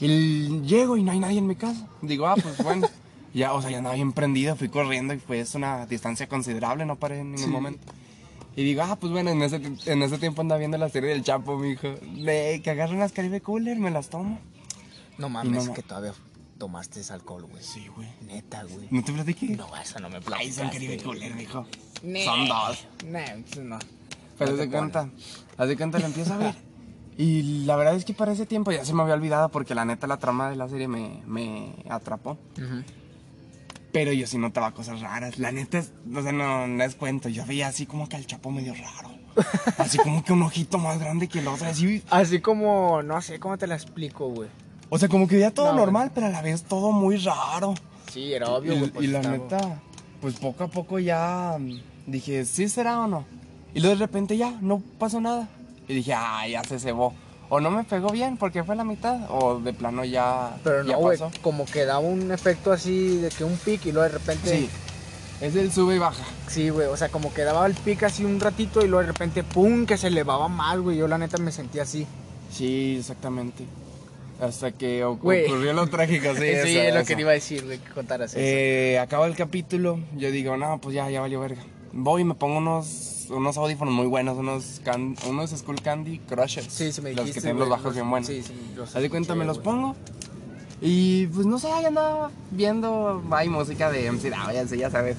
Y 0.00 0.60
llego 0.62 0.96
y 0.96 1.02
no 1.02 1.12
hay 1.12 1.20
nadie 1.20 1.38
en 1.38 1.46
mi 1.46 1.56
casa. 1.56 1.86
Digo, 2.00 2.26
ah, 2.26 2.34
pues 2.42 2.56
bueno. 2.62 2.88
ya, 3.34 3.52
o 3.52 3.60
sea, 3.62 3.70
ya 3.70 3.78
andaba 3.78 3.94
bien 3.94 4.12
prendido, 4.12 4.56
fui 4.56 4.68
corriendo 4.68 5.14
y 5.14 5.18
fue 5.18 5.40
es 5.40 5.54
una 5.54 5.86
distancia 5.86 6.26
considerable, 6.28 6.84
no 6.86 6.96
paré 6.96 7.20
en 7.20 7.32
ningún 7.32 7.44
Sí. 7.46 7.50
momento. 7.50 7.92
Y 8.56 8.64
digo, 8.64 8.82
ah, 8.82 8.96
pues 8.96 9.12
bueno, 9.12 9.30
en 9.30 9.40
ese, 9.42 9.60
en 9.86 10.02
ese 10.02 10.18
tiempo 10.18 10.42
andaba 10.42 10.58
viendo 10.58 10.76
la 10.76 10.88
serie 10.90 11.10
del 11.10 11.22
Chapo, 11.22 11.56
mijo. 11.58 11.88
De 12.16 12.60
que 12.62 12.70
agarran 12.70 12.98
las 12.98 13.12
Caribe 13.12 13.40
Cooler, 13.40 13.78
me 13.78 13.90
las 13.90 14.10
tomo. 14.10 14.38
No 15.18 15.28
mames, 15.28 15.66
no, 15.66 15.74
que 15.74 15.82
todavía 15.82 16.14
tomaste 16.58 17.00
ese 17.00 17.12
alcohol, 17.12 17.44
güey. 17.44 17.62
Sí, 17.62 17.88
güey. 17.94 18.08
Neta, 18.22 18.64
güey. 18.64 18.88
¿No 18.90 19.02
te 19.02 19.12
platiqué? 19.12 19.48
No, 19.56 19.76
esa 19.76 19.98
no 20.00 20.08
me 20.08 20.16
Ay, 20.16 20.22
platicaste. 20.22 20.60
son 20.60 20.70
Caribe. 20.70 20.96
Cooler. 20.98 21.34
Nah. 22.02 22.24
Son 22.24 22.48
dos. 22.48 22.86
Pues 23.00 23.58
no. 23.58 23.78
Pero 24.38 24.50
No 24.52 24.56
de 24.56 24.68
cuenta, 24.70 25.08
haz 25.56 25.68
de 25.68 25.76
cuenta, 25.76 25.98
lo 25.98 26.06
empiezo 26.06 26.34
a 26.34 26.36
ver. 26.38 26.54
Y 27.18 27.64
la 27.64 27.76
verdad 27.76 27.94
es 27.94 28.04
que 28.04 28.14
para 28.14 28.32
ese 28.32 28.46
tiempo 28.46 28.72
ya 28.72 28.84
se 28.84 28.94
me 28.94 29.02
había 29.02 29.14
olvidado 29.14 29.50
porque 29.50 29.74
la 29.74 29.84
neta 29.84 30.06
la 30.06 30.16
trama 30.16 30.48
de 30.50 30.56
la 30.56 30.68
serie 30.68 30.88
me, 30.88 31.22
me 31.26 31.74
atrapó. 31.88 32.38
Pero 33.92 34.12
yo 34.12 34.26
sí 34.26 34.38
notaba 34.38 34.72
cosas 34.72 35.00
raras. 35.00 35.38
La 35.38 35.52
neta, 35.52 35.78
es, 35.78 35.92
o 36.14 36.22
sea, 36.22 36.32
no, 36.32 36.66
no 36.66 36.82
es 36.82 36.94
cuento. 36.94 37.28
Yo 37.28 37.44
veía 37.44 37.68
así 37.68 37.84
como 37.84 38.08
que 38.08 38.16
el 38.16 38.26
chapo 38.26 38.50
medio 38.50 38.74
raro. 38.74 39.10
Así 39.78 39.96
como 39.96 40.22
que 40.22 40.34
un 40.34 40.42
ojito 40.42 40.76
más 40.76 40.98
grande 40.98 41.26
que 41.26 41.38
el 41.38 41.48
otro. 41.48 41.66
Así, 41.66 42.02
Así 42.10 42.40
como, 42.40 43.02
no 43.02 43.22
sé 43.22 43.40
cómo 43.40 43.56
te 43.56 43.66
la 43.66 43.74
explico, 43.76 44.28
güey. 44.28 44.50
O 44.94 44.98
sea, 44.98 45.08
como 45.08 45.26
que 45.26 45.36
veía 45.36 45.50
todo 45.52 45.72
No, 45.72 45.78
normal, 45.78 46.10
pero 46.14 46.26
a 46.26 46.30
la 46.30 46.42
vez 46.42 46.64
todo 46.64 46.92
muy 46.92 47.16
raro. 47.16 47.74
Sí, 48.12 48.34
era 48.34 48.50
obvio, 48.50 48.74
y, 48.74 48.88
pues 48.90 49.04
y 49.04 49.08
la 49.08 49.20
estaba- 49.20 49.36
neta, 49.38 49.80
pues 50.20 50.34
poco 50.38 50.64
a 50.64 50.68
poco 50.68 50.98
ya 50.98 51.56
mm, 51.58 51.80
dije, 52.10 52.44
¿sí 52.44 52.68
será 52.68 53.00
o 53.00 53.06
no? 53.06 53.24
Y 53.74 53.80
luego 53.80 53.96
de 53.96 54.04
repente 54.04 54.36
ya, 54.36 54.50
no 54.60 54.82
pasó 54.98 55.18
nada. 55.20 55.48
Y 55.88 55.94
dije, 55.94 56.12
ah, 56.14 56.46
ya 56.46 56.62
se 56.64 56.78
cebó. 56.78 57.14
O 57.48 57.58
no 57.60 57.70
me 57.70 57.84
pegó 57.84 58.10
bien 58.10 58.36
porque 58.36 58.64
fue 58.64 58.76
la 58.76 58.84
mitad, 58.84 59.20
o 59.30 59.58
de 59.60 59.72
plano 59.72 60.04
ya, 60.04 60.56
Pero 60.62 60.84
ya 60.84 60.92
no, 60.92 60.98
güey, 60.98 61.18
pasó. 61.18 61.30
como 61.42 61.64
que 61.64 61.84
daba 61.86 62.00
un 62.00 62.30
efecto 62.30 62.70
así 62.72 63.16
de 63.16 63.30
que 63.30 63.44
un 63.44 63.56
pic 63.56 63.86
y 63.86 63.92
luego 63.92 64.08
de 64.12 64.18
repente... 64.18 64.50
Sí, 64.58 64.68
es 65.40 65.56
el 65.56 65.72
sube 65.72 65.96
y 65.96 65.98
baja. 65.98 66.22
Sí, 66.48 66.68
güey, 66.68 66.86
o 66.88 66.96
sea, 66.96 67.08
como 67.08 67.32
que 67.32 67.42
daba 67.44 67.66
el 67.66 67.74
pic 67.74 68.02
así 68.04 68.24
un 68.24 68.40
ratito 68.40 68.84
y 68.84 68.88
luego 68.88 69.00
de 69.06 69.12
repente, 69.12 69.42
pum, 69.42 69.86
que 69.86 69.96
se 69.96 70.06
elevaba 70.08 70.48
mal, 70.48 70.82
güey. 70.82 70.98
Yo 70.98 71.08
la 71.08 71.16
neta 71.18 71.38
me 71.38 71.50
sentía 71.50 71.82
así. 71.82 72.06
Sí, 72.50 72.96
exactamente. 72.98 73.64
Hasta 74.42 74.72
que 74.72 75.04
oc- 75.04 75.18
ocurrió 75.46 75.72
lo 75.72 75.86
trágico, 75.86 76.34
sí. 76.34 76.40
Sí, 76.40 76.46
eso, 76.46 76.66
es 76.66 76.94
lo 76.94 77.00
eso. 77.00 77.08
que 77.08 77.14
te 77.14 77.20
iba 77.20 77.30
a 77.30 77.34
decir, 77.34 77.64
güey, 77.64 77.78
que 77.78 77.90
contaras 77.90 78.32
eso. 78.32 78.40
Eh, 78.40 78.98
acaba 78.98 79.26
el 79.26 79.36
capítulo, 79.36 80.00
yo 80.16 80.30
digo, 80.30 80.56
no, 80.56 80.80
pues 80.80 80.94
ya, 80.94 81.08
ya 81.10 81.20
valió 81.20 81.38
verga. 81.40 81.62
voy 81.92 82.22
y 82.22 82.24
me 82.24 82.34
pongo 82.34 82.58
unos, 82.58 83.26
unos 83.30 83.56
audífonos 83.56 83.94
muy 83.94 84.06
buenos, 84.06 84.36
unos, 84.36 84.80
can- 84.84 85.14
unos 85.28 85.50
Skull 85.50 85.80
Candy 85.80 86.18
Crushers. 86.18 86.66
Sí, 86.72 86.90
sí 86.92 87.00
me 87.00 87.10
Los 87.10 87.18
dijiste. 87.26 87.34
que 87.40 87.40
tienen 87.42 87.60
los 87.60 87.68
bajos 87.68 87.94
bien 87.94 88.10
buenos. 88.10 88.26
Sí, 88.26 88.42
sí, 88.42 88.52
los 88.76 88.94
Haz 88.96 89.00
de 89.02 89.10
cuenta, 89.10 89.34
me 89.36 89.44
los 89.44 89.58
pongo. 89.58 89.94
Y 90.80 91.26
pues 91.28 91.46
no 91.46 91.60
sé, 91.60 91.70
ahí 91.70 91.84
andaba 91.84 92.30
viendo. 92.50 93.22
Hay 93.30 93.48
música 93.48 93.90
de 93.92 94.06
MC 94.10 94.30
Dao, 94.30 94.50
ya 94.52 94.66
sé, 94.66 94.76
ya 94.76 94.90
sabes. 94.90 95.16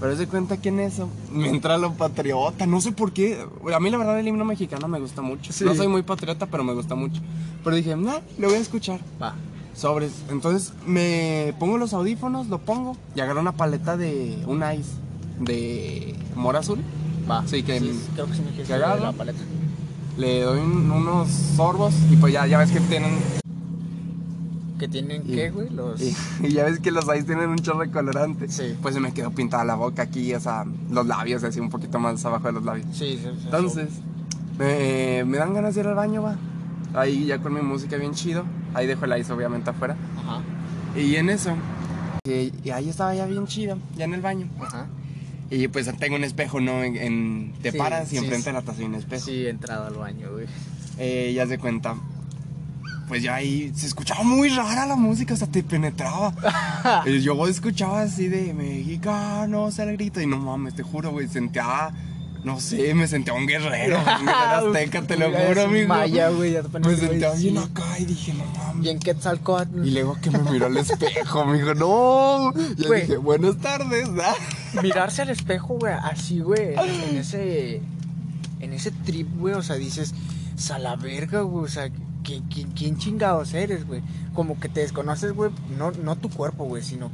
Pero 0.00 0.16
de 0.16 0.26
cuenta 0.26 0.56
que 0.56 0.70
en 0.70 0.80
eso 0.80 1.08
me 1.30 1.48
entra 1.50 1.76
lo 1.76 1.92
patriota. 1.92 2.66
No 2.66 2.80
sé 2.80 2.90
por 2.92 3.12
qué. 3.12 3.44
A 3.74 3.80
mí, 3.80 3.90
la 3.90 3.98
verdad, 3.98 4.18
el 4.18 4.26
himno 4.26 4.44
mexicano 4.46 4.88
me 4.88 4.98
gusta 4.98 5.20
mucho. 5.20 5.52
Sí. 5.52 5.64
No 5.64 5.74
soy 5.74 5.88
muy 5.88 6.02
patriota, 6.02 6.46
pero 6.46 6.64
me 6.64 6.72
gusta 6.72 6.94
mucho. 6.94 7.20
Pero 7.62 7.76
dije, 7.76 7.94
nah, 7.96 8.18
lo 8.38 8.48
voy 8.48 8.56
a 8.56 8.60
escuchar. 8.60 9.00
Va. 9.22 9.34
Sobres. 9.74 10.12
Entonces 10.30 10.72
me 10.86 11.54
pongo 11.58 11.76
los 11.78 11.92
audífonos, 11.92 12.48
lo 12.48 12.58
pongo 12.58 12.96
y 13.14 13.20
agarro 13.20 13.40
una 13.40 13.52
paleta 13.52 13.96
de 13.98 14.42
un 14.46 14.62
ice 14.62 14.90
de 15.38 16.14
mora 16.34 16.60
azul. 16.60 16.80
Va. 17.30 17.46
Sí, 17.46 17.62
que- 17.62 17.78
creo 18.14 18.26
que 18.26 18.34
sí 18.34 18.42
me 18.42 18.62
que 18.64 18.72
agarro. 18.74 19.02
la 19.04 19.12
paleta. 19.12 19.38
Le 20.16 20.40
doy 20.40 20.60
un- 20.60 20.90
unos 20.90 21.28
sorbos 21.56 21.94
y 22.10 22.16
pues 22.16 22.32
ya, 22.32 22.46
ya 22.46 22.58
ves 22.58 22.70
que 22.70 22.80
tienen 22.80 23.12
¿Que 24.80 24.88
tienen 24.88 25.22
Y- 25.26 25.34
qué, 25.36 25.50
güey? 25.50 25.68
Los... 25.70 26.00
Y, 26.00 26.16
y 26.42 26.52
ya 26.52 26.64
ves 26.64 26.80
que 26.80 26.90
los 26.90 27.04
ice 27.04 27.22
tienen 27.24 27.50
un 27.50 27.58
chorro 27.58 27.80
de 27.80 27.90
colorante. 27.90 28.48
Sí. 28.48 28.74
Pues 28.82 28.94
se 28.94 29.00
me 29.00 29.12
quedó 29.12 29.30
pintada 29.30 29.62
la 29.64 29.74
boca 29.76 30.02
aquí, 30.02 30.34
o 30.34 30.40
sea, 30.40 30.64
los 30.90 31.06
labios, 31.06 31.44
así 31.44 31.60
un 31.60 31.68
poquito 31.70 31.98
más 32.00 32.24
abajo 32.24 32.46
de 32.48 32.52
los 32.54 32.64
labios. 32.64 32.86
Sí, 32.92 33.18
sí, 33.22 33.28
sí. 33.38 33.40
Entonces, 33.44 33.88
me, 34.58 35.22
me 35.24 35.38
dan 35.38 35.54
ganas 35.54 35.74
de 35.74 35.82
ir 35.82 35.86
al 35.86 35.94
baño, 35.94 36.22
va. 36.22 36.36
Ahí 36.94 37.26
ya 37.26 37.38
con 37.38 37.54
mi 37.54 37.60
música 37.60 37.96
bien 37.96 38.14
chido. 38.14 38.44
Ahí 38.74 38.86
dejo 38.86 39.04
el 39.04 39.18
ice 39.20 39.32
obviamente 39.32 39.70
afuera. 39.70 39.96
Ajá. 40.18 40.40
Y 40.98 41.14
en 41.16 41.30
eso, 41.30 41.54
y, 42.24 42.52
y 42.64 42.70
ahí 42.70 42.88
estaba 42.88 43.14
ya 43.14 43.26
bien 43.26 43.46
chido, 43.46 43.78
ya 43.96 44.06
en 44.06 44.14
el 44.14 44.20
baño. 44.22 44.48
Ajá. 44.60 44.86
Y 45.50 45.68
pues 45.68 45.90
tengo 45.98 46.16
un 46.16 46.24
espejo, 46.24 46.60
¿no? 46.60 46.82
En, 46.82 46.96
en- 46.96 47.52
te 47.62 47.72
Sí, 47.72 47.78
paras 47.78 48.06
y 48.12 48.16
sí, 48.16 48.16
enfrente 48.18 48.50
de 48.50 48.52
la 48.54 48.62
taza 48.62 48.78
hay 48.80 48.86
un 48.86 48.94
espejo. 48.94 49.24
Sí, 49.24 49.46
he 49.46 49.50
entrado 49.50 49.86
al 49.86 49.94
baño, 49.94 50.28
güey. 50.32 50.46
Eh, 50.98 51.32
ya 51.34 51.46
se 51.46 51.58
cuenta. 51.58 51.96
Pues 53.10 53.24
ya 53.24 53.34
ahí 53.34 53.72
se 53.74 53.88
escuchaba 53.88 54.22
muy 54.22 54.50
rara 54.50 54.86
la 54.86 54.94
música, 54.94 55.34
hasta 55.34 55.48
te 55.48 55.64
penetraba. 55.64 56.32
Y 57.06 57.20
yo 57.20 57.44
escuchaba 57.48 58.02
así 58.02 58.28
de 58.28 58.54
mexicano, 58.54 59.72
se 59.72 59.82
el 59.82 59.94
grito. 59.94 60.20
Y 60.20 60.28
no 60.28 60.38
mames, 60.38 60.76
te 60.76 60.84
juro, 60.84 61.10
güey, 61.10 61.26
sentía, 61.26 61.90
no 62.44 62.60
sé, 62.60 62.94
me 62.94 63.08
sentía 63.08 63.32
un 63.32 63.48
guerrero. 63.48 63.98
un 63.98 64.04
guerrero 64.04 64.30
azteca, 64.68 65.02
te 65.02 65.16
lo 65.16 65.26
juro, 65.32 65.62
amigo. 65.64 65.88
Maya, 65.88 66.28
güey. 66.28 66.52
ya 66.52 66.62
te 66.62 66.68
pones, 66.68 66.86
Me 66.86 66.96
sentía 66.96 67.32
bien 67.32 67.58
acá 67.58 67.98
y 67.98 68.04
dije, 68.04 68.32
no 68.32 68.44
mames. 68.44 68.86
Y 68.86 68.90
en 68.90 69.00
Quetzalcóatl. 69.00 69.84
Y 69.84 69.90
luego 69.90 70.16
que 70.22 70.30
me 70.30 70.38
miró 70.48 70.66
al 70.66 70.76
espejo, 70.76 71.44
me 71.46 71.58
dijo, 71.58 71.74
no. 71.74 72.52
Y 72.78 72.84
yo 72.84 72.92
dije, 72.92 73.16
buenas 73.16 73.56
tardes, 73.56 74.14
¿da? 74.14 74.36
mirarse 74.82 75.22
al 75.22 75.30
espejo, 75.30 75.74
güey, 75.80 75.94
así, 75.94 76.38
güey, 76.38 76.74
en, 76.74 77.10
en 77.10 77.16
ese 77.16 77.82
en 78.60 78.72
ese 78.72 78.92
trip, 78.92 79.26
güey, 79.36 79.54
o 79.54 79.62
sea, 79.62 79.74
dices, 79.74 80.14
a 80.72 80.78
la 80.78 80.94
verga, 80.94 81.40
güey, 81.40 81.64
o 81.64 81.68
sea, 81.68 81.90
¿quién, 82.30 82.44
quién, 82.48 82.70
quién 82.72 82.98
chingados 82.98 83.54
eres, 83.54 83.86
güey? 83.86 84.02
Como 84.34 84.60
que 84.60 84.68
te 84.68 84.80
desconoces, 84.80 85.32
güey, 85.32 85.50
no, 85.76 85.90
no 85.90 86.16
tu 86.16 86.30
cuerpo, 86.30 86.64
güey, 86.64 86.82
sino... 86.82 87.10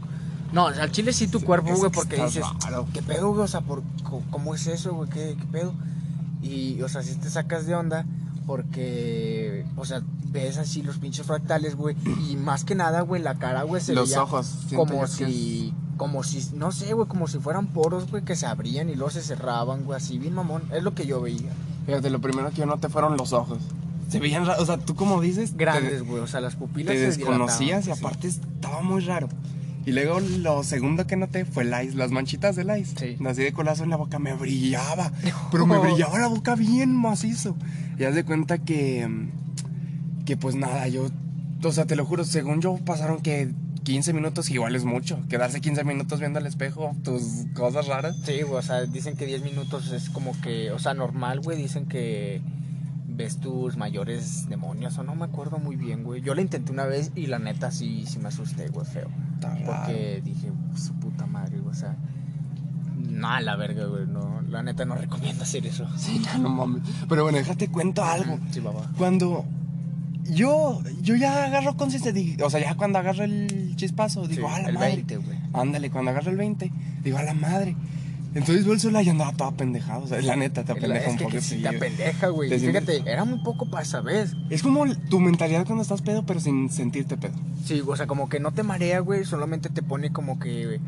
No, 0.52 0.66
o 0.66 0.72
sea, 0.72 0.84
al 0.84 0.92
chile 0.92 1.12
sí 1.12 1.26
tu 1.26 1.40
cuerpo, 1.40 1.74
güey, 1.74 1.90
que 1.90 1.94
porque 1.94 2.16
dices, 2.22 2.44
raro. 2.62 2.86
¿qué 2.92 3.02
pedo, 3.02 3.30
güey? 3.30 3.42
O 3.42 3.48
sea, 3.48 3.62
por, 3.62 3.82
¿cómo 4.30 4.54
es 4.54 4.66
eso, 4.66 4.94
güey? 4.94 5.10
¿Qué, 5.10 5.36
¿Qué 5.38 5.46
pedo? 5.50 5.74
Y, 6.40 6.80
o 6.82 6.88
sea, 6.88 7.02
si 7.02 7.14
te 7.16 7.28
sacas 7.30 7.66
de 7.66 7.74
onda 7.74 8.06
porque, 8.46 9.66
o 9.76 9.84
sea, 9.84 10.02
ves 10.30 10.56
así 10.56 10.82
los 10.82 10.98
pinches 10.98 11.26
fractales, 11.26 11.74
güey, 11.74 11.96
y 12.28 12.36
más 12.36 12.64
que 12.64 12.76
nada, 12.76 13.00
güey, 13.00 13.20
la 13.20 13.34
cara, 13.34 13.64
güey, 13.64 13.82
se 13.82 13.94
Los 13.94 14.10
veía 14.10 14.22
ojos. 14.22 14.66
como 14.74 15.06
si, 15.08 15.74
como 15.96 16.22
si, 16.22 16.50
no 16.54 16.70
sé, 16.70 16.92
güey, 16.92 17.08
como 17.08 17.26
si 17.26 17.38
fueran 17.38 17.66
poros, 17.66 18.08
güey, 18.08 18.22
que 18.22 18.36
se 18.36 18.46
abrían 18.46 18.88
y 18.88 18.94
luego 18.94 19.10
se 19.10 19.22
cerraban, 19.22 19.84
güey, 19.84 19.96
así 19.96 20.18
bien 20.18 20.34
mamón. 20.34 20.62
Es 20.72 20.84
lo 20.84 20.94
que 20.94 21.06
yo 21.06 21.20
veía. 21.20 21.50
Fíjate, 21.86 22.08
lo 22.10 22.20
primero 22.20 22.50
que 22.50 22.56
yo 22.56 22.66
noté 22.66 22.88
fueron 22.88 23.16
los 23.16 23.32
ojos. 23.32 23.58
Se 24.08 24.18
veían 24.18 24.46
raros, 24.46 24.62
o 24.62 24.66
sea, 24.66 24.78
tú 24.78 24.94
como 24.94 25.20
dices, 25.20 25.56
Grandes, 25.56 26.02
güey, 26.02 26.22
o 26.22 26.26
sea, 26.26 26.40
las 26.40 26.56
pupilas 26.56 26.94
te 26.94 27.00
se 27.00 27.18
desconocías 27.18 27.86
y 27.86 27.92
sí. 27.92 27.98
aparte 27.98 28.28
estaba 28.28 28.82
muy 28.82 29.00
raro. 29.02 29.28
Y 29.86 29.92
luego 29.92 30.18
lo 30.18 30.64
segundo 30.64 31.06
que 31.06 31.14
noté 31.14 31.44
fue 31.44 31.62
el 31.62 31.72
ice, 31.86 31.96
las 31.96 32.10
manchitas 32.10 32.56
del 32.56 32.76
ice. 32.76 32.96
Sí. 32.98 33.24
Así 33.24 33.44
de 33.44 33.52
colazo 33.52 33.84
en 33.84 33.90
la 33.90 33.96
boca 33.96 34.18
me 34.18 34.34
brillaba. 34.34 35.12
Pero 35.52 35.64
me 35.64 35.78
brillaba 35.78 36.18
la 36.18 36.26
boca 36.26 36.56
bien 36.56 36.92
macizo. 36.92 37.56
Y 37.96 38.02
haz 38.02 38.16
de 38.16 38.24
cuenta 38.24 38.58
que. 38.58 39.08
Que 40.24 40.36
pues 40.36 40.56
nada, 40.56 40.88
yo. 40.88 41.08
O 41.62 41.72
sea, 41.72 41.86
te 41.86 41.94
lo 41.94 42.04
juro, 42.04 42.24
según 42.24 42.60
yo 42.60 42.76
pasaron 42.84 43.22
que 43.22 43.52
15 43.84 44.12
minutos, 44.12 44.50
igual 44.50 44.74
es 44.74 44.84
mucho. 44.84 45.20
Quedarse 45.28 45.60
15 45.60 45.84
minutos 45.84 46.18
viendo 46.18 46.40
al 46.40 46.46
espejo 46.46 46.96
tus 47.04 47.22
cosas 47.54 47.86
raras. 47.86 48.16
Sí, 48.24 48.42
güey, 48.42 48.58
o 48.58 48.62
sea, 48.62 48.82
dicen 48.86 49.16
que 49.16 49.26
10 49.26 49.42
minutos 49.42 49.92
es 49.92 50.10
como 50.10 50.32
que, 50.40 50.72
o 50.72 50.80
sea, 50.80 50.94
normal, 50.94 51.40
güey, 51.40 51.56
dicen 51.56 51.86
que 51.86 52.42
ves 53.16 53.38
tus 53.38 53.76
mayores 53.76 54.48
demonios, 54.48 54.98
o 54.98 55.02
no 55.02 55.14
me 55.14 55.24
acuerdo 55.24 55.58
muy 55.58 55.76
bien, 55.76 56.04
güey. 56.04 56.20
Yo 56.20 56.34
la 56.34 56.42
intenté 56.42 56.72
una 56.72 56.84
vez 56.84 57.12
y 57.14 57.26
la 57.26 57.38
neta 57.38 57.70
sí, 57.70 58.04
sí 58.06 58.18
me 58.18 58.28
asusté, 58.28 58.68
güey, 58.68 58.86
feo. 58.86 59.08
Está 59.34 59.54
raro. 59.54 59.64
Porque 59.66 60.20
dije, 60.24 60.52
su 60.76 60.92
puta 60.94 61.26
madre, 61.26 61.58
güey, 61.58 61.70
o 61.70 61.78
sea, 61.78 61.96
no, 63.08 63.40
la 63.40 63.56
verga, 63.56 63.86
güey, 63.86 64.06
no, 64.06 64.42
la 64.42 64.62
neta 64.62 64.84
no 64.84 64.94
recomiendo 64.94 65.42
hacer 65.44 65.66
eso. 65.66 65.88
Sí, 65.96 66.20
ya 66.22 66.38
no 66.38 66.48
mames. 66.48 66.82
Pero 67.08 67.22
bueno, 67.22 67.38
déjate 67.38 67.68
cuento 67.68 68.04
algo. 68.04 68.38
Sí, 68.50 68.60
papá. 68.60 68.90
Cuando 68.98 69.44
yo, 70.24 70.82
yo 71.00 71.16
ya 71.16 71.44
agarro 71.44 71.76
conciencia, 71.76 72.12
o 72.44 72.50
sea, 72.50 72.60
ya 72.60 72.74
cuando 72.74 72.98
agarro 72.98 73.24
el 73.24 73.74
chispazo, 73.76 74.26
digo, 74.26 74.48
Sí, 74.48 74.54
a 74.54 74.62
la 74.62 74.68
el 74.68 74.74
madre. 74.74 74.96
20, 74.96 75.16
güey. 75.18 75.38
Ándale, 75.52 75.90
cuando 75.90 76.10
agarro 76.10 76.30
el 76.30 76.36
20, 76.36 76.72
digo, 77.02 77.18
a 77.18 77.22
la 77.22 77.34
madre. 77.34 77.76
Entonces 78.36 78.64
veo 78.64 78.74
el 78.74 78.80
celular 78.80 79.02
y 79.04 79.08
andaba 79.08 79.32
toda 79.32 79.50
pendejada, 79.52 79.98
o 79.98 80.06
sea, 80.06 80.20
la 80.20 80.36
neta, 80.36 80.62
te 80.64 80.72
apendeja 80.72 81.06
Es 81.06 81.10
un 81.12 81.16
que, 81.16 81.24
poco. 81.24 81.34
que 81.36 81.40
sí 81.40 81.62
te 81.62 81.68
apendeja, 81.68 82.28
güey. 82.28 82.50
Fíjate, 82.50 82.82
sientes- 82.96 83.06
era 83.06 83.24
muy 83.24 83.38
poco 83.40 83.66
para 83.70 83.82
esa 83.82 84.00
vez. 84.02 84.34
Es 84.50 84.62
como 84.62 84.84
tu 85.08 85.20
mentalidad 85.20 85.64
cuando 85.64 85.82
estás 85.82 86.02
pedo, 86.02 86.24
pero 86.26 86.38
sin 86.40 86.68
sentirte 86.70 87.16
pedo. 87.16 87.34
Sí, 87.64 87.82
o 87.86 87.96
sea, 87.96 88.06
como 88.06 88.28
que 88.28 88.38
no 88.38 88.52
te 88.52 88.62
marea, 88.62 89.00
güey, 89.00 89.24
solamente 89.24 89.70
te 89.70 89.82
pone 89.82 90.12
como 90.12 90.38
que 90.38 90.80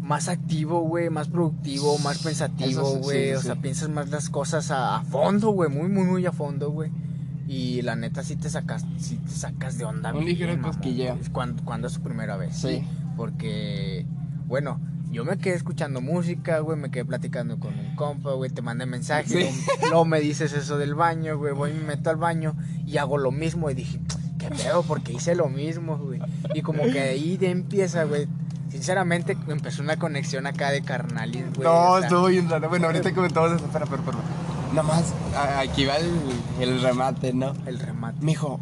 más 0.00 0.28
activo, 0.28 0.80
güey, 0.82 1.10
más 1.10 1.28
productivo, 1.28 1.98
más 1.98 2.18
pensativo, 2.18 2.92
sí, 2.94 2.98
güey. 3.02 3.28
sí, 3.28 3.34
o 3.34 3.40
sea, 3.40 3.56
piensas 3.56 3.88
más 3.88 4.10
las 4.10 4.30
cosas 4.30 4.70
a, 4.70 4.96
a 4.98 5.04
fondo, 5.04 5.50
güey, 5.50 5.70
muy, 5.70 5.88
muy, 5.88 6.04
muy 6.04 6.26
a 6.26 6.32
fondo, 6.32 6.70
güey. 6.70 6.90
Y 7.48 7.82
la 7.82 7.96
neta 7.96 8.22
sí 8.22 8.36
te 8.36 8.48
sacas, 8.48 8.84
sí 8.98 9.16
te 9.16 9.30
sacas 9.30 9.76
de 9.76 9.84
onda. 9.84 10.14
Un 10.14 10.24
ligero 10.24 10.60
cosquilleo. 10.62 11.18
Cuando, 11.32 11.64
cuando 11.64 11.86
es 11.88 11.92
su 11.94 12.00
primera 12.00 12.36
vez. 12.36 12.56
Sí. 12.56 12.82
Porque, 13.16 14.06
bueno, 14.46 14.80
yo 15.12 15.24
me 15.24 15.36
quedé 15.38 15.54
escuchando 15.54 16.00
música, 16.00 16.58
güey, 16.60 16.78
me 16.78 16.90
quedé 16.90 17.04
platicando 17.04 17.58
con 17.60 17.78
un 17.78 17.94
compa, 17.96 18.32
güey, 18.32 18.50
te 18.50 18.62
mandé 18.62 18.86
mensajes, 18.86 19.30
Sí. 19.30 19.38
luego, 19.40 19.86
luego 19.88 20.04
me 20.06 20.20
dices 20.20 20.52
eso 20.52 20.78
del 20.78 20.94
baño, 20.94 21.36
güey, 21.38 21.52
voy 21.52 21.70
y 21.70 21.74
me 21.74 21.84
meto 21.84 22.10
al 22.10 22.16
baño 22.16 22.54
y 22.86 22.96
hago 22.96 23.18
lo 23.18 23.30
mismo 23.30 23.70
y 23.70 23.74
dije, 23.74 24.00
qué 24.38 24.48
pedo, 24.48 24.82
porque 24.82 25.12
hice 25.12 25.34
lo 25.34 25.48
mismo, 25.48 25.98
güey. 25.98 26.20
Y 26.54 26.62
como 26.62 26.82
que 26.84 27.00
ahí 27.00 27.36
de 27.36 27.50
empieza, 27.50 28.04
güey, 28.04 28.26
sinceramente 28.70 29.36
empezó 29.48 29.82
una 29.82 29.98
conexión 29.98 30.46
acá 30.46 30.70
de 30.70 30.80
carnalis, 30.82 31.44
güey. 31.54 31.68
no, 31.68 31.98
estuvo 31.98 32.26
bien 32.28 32.48
raro. 32.48 32.68
Bueno, 32.70 32.86
ahorita 32.86 33.12
comentamos 33.12 33.52
eso, 33.52 33.64
espera, 33.66 33.84
espera, 33.84 34.02
espera. 34.02 34.18
Nada 34.72 34.82
más, 34.84 35.12
aquí 35.58 35.84
va 35.84 35.96
el, 35.98 36.10
el 36.60 36.80
remate, 36.80 37.34
¿no? 37.34 37.52
El 37.66 37.78
remate. 37.78 38.24
Mijo, 38.24 38.58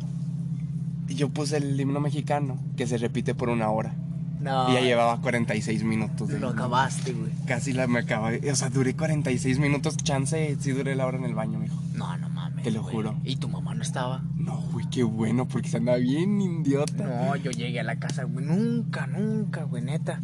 yo 1.07 1.29
puse 1.29 1.59
el 1.59 1.81
himno 1.81 2.01
mexicano 2.01 2.59
que 2.77 2.87
se 2.89 2.99
repite 2.99 3.35
por 3.35 3.49
una 3.49 3.71
hora. 3.71 3.95
No, 4.41 4.71
Y 4.71 4.75
ya 4.75 4.81
llevaba 4.81 5.21
46 5.21 5.85
minutos. 5.85 6.29
de 6.29 6.39
lo 6.39 6.49
acabaste, 6.49 7.13
güey. 7.13 7.31
Casi 7.47 7.73
la 7.73 7.87
me 7.87 7.99
acabé. 8.01 8.51
O 8.51 8.57
sea, 8.57 8.71
duré 8.71 8.95
46 8.97 9.59
minutos. 9.59 9.97
Chance, 9.99 10.57
sí 10.61 10.71
duré 10.73 10.95
la 10.97 11.07
hora 11.07 11.19
en 11.19 11.25
el 11.25 11.35
baño, 11.35 11.59
mijo. 11.59 11.77
No, 11.95 12.17
no 12.17 12.29
mames. 12.31 12.65
Te 12.65 12.71
lo 12.71 12.83
güey. 12.83 12.95
juro. 12.95 13.17
¿Y 13.25 13.37
tu 13.37 13.49
mamá 13.49 13.75
no 13.75 13.83
estaba? 13.83 14.23
No, 14.37 14.57
güey, 14.73 14.87
qué 14.91 15.03
bueno, 15.03 15.47
porque 15.47 15.69
se 15.69 15.77
andaba 15.77 15.99
bien 15.99 16.41
idiota. 16.41 17.05
No, 17.05 17.37
yo 17.37 17.51
llegué 17.51 17.81
a 17.81 17.85
la 17.85 17.97
casa, 17.97 18.25
güey. 18.25 18.45
Nunca, 18.47 19.07
nunca, 19.07 19.65
güey, 19.65 19.83
neta. 19.83 20.21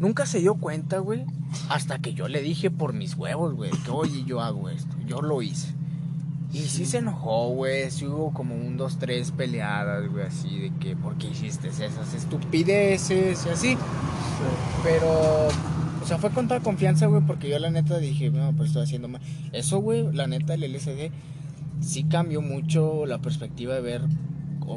Nunca 0.00 0.26
se 0.26 0.40
dio 0.40 0.56
cuenta, 0.56 0.98
güey. 0.98 1.24
Hasta 1.68 1.98
que 2.00 2.12
yo 2.14 2.28
le 2.28 2.42
dije 2.42 2.70
por 2.70 2.92
mis 2.92 3.14
huevos, 3.14 3.54
güey. 3.54 3.70
Que 3.70 3.90
oye, 3.90 4.24
yo 4.24 4.40
hago 4.42 4.68
esto. 4.68 4.94
Yo 5.06 5.22
lo 5.22 5.40
hice. 5.40 5.68
Y 6.56 6.68
sí 6.68 6.86
se 6.86 6.98
enojó, 6.98 7.50
güey. 7.50 7.90
Sí 7.90 8.06
hubo 8.06 8.32
como 8.32 8.54
un, 8.54 8.78
dos, 8.78 8.98
tres 8.98 9.30
peleadas, 9.30 10.08
güey. 10.08 10.24
Así 10.24 10.58
de 10.58 10.72
que, 10.80 10.96
¿por 10.96 11.16
qué 11.18 11.28
hiciste 11.28 11.68
esas 11.68 12.14
estupideces 12.14 13.44
y 13.44 13.48
así? 13.48 13.78
Pero, 14.82 15.48
o 16.02 16.06
sea, 16.06 16.16
fue 16.16 16.30
con 16.30 16.48
toda 16.48 16.60
confianza, 16.60 17.06
güey. 17.06 17.22
Porque 17.26 17.50
yo 17.50 17.58
la 17.58 17.70
neta 17.70 17.98
dije, 17.98 18.30
no, 18.30 18.54
pues 18.56 18.68
estoy 18.68 18.84
haciendo 18.84 19.08
mal. 19.08 19.20
Eso, 19.52 19.80
güey, 19.80 20.10
la 20.12 20.26
neta, 20.26 20.54
el 20.54 20.64
LCD 20.64 21.10
sí 21.80 22.04
cambió 22.04 22.40
mucho 22.40 23.04
la 23.04 23.18
perspectiva 23.18 23.74
de 23.74 23.82
ver 23.82 24.02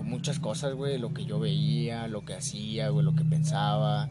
muchas 0.03 0.39
cosas, 0.39 0.74
güey, 0.74 0.98
lo 0.98 1.13
que 1.13 1.25
yo 1.25 1.39
veía, 1.39 2.07
lo 2.07 2.24
que 2.25 2.36
hacía, 2.36 2.89
güey, 2.89 3.05
lo 3.05 3.15
que 3.15 3.24
pensaba. 3.24 4.09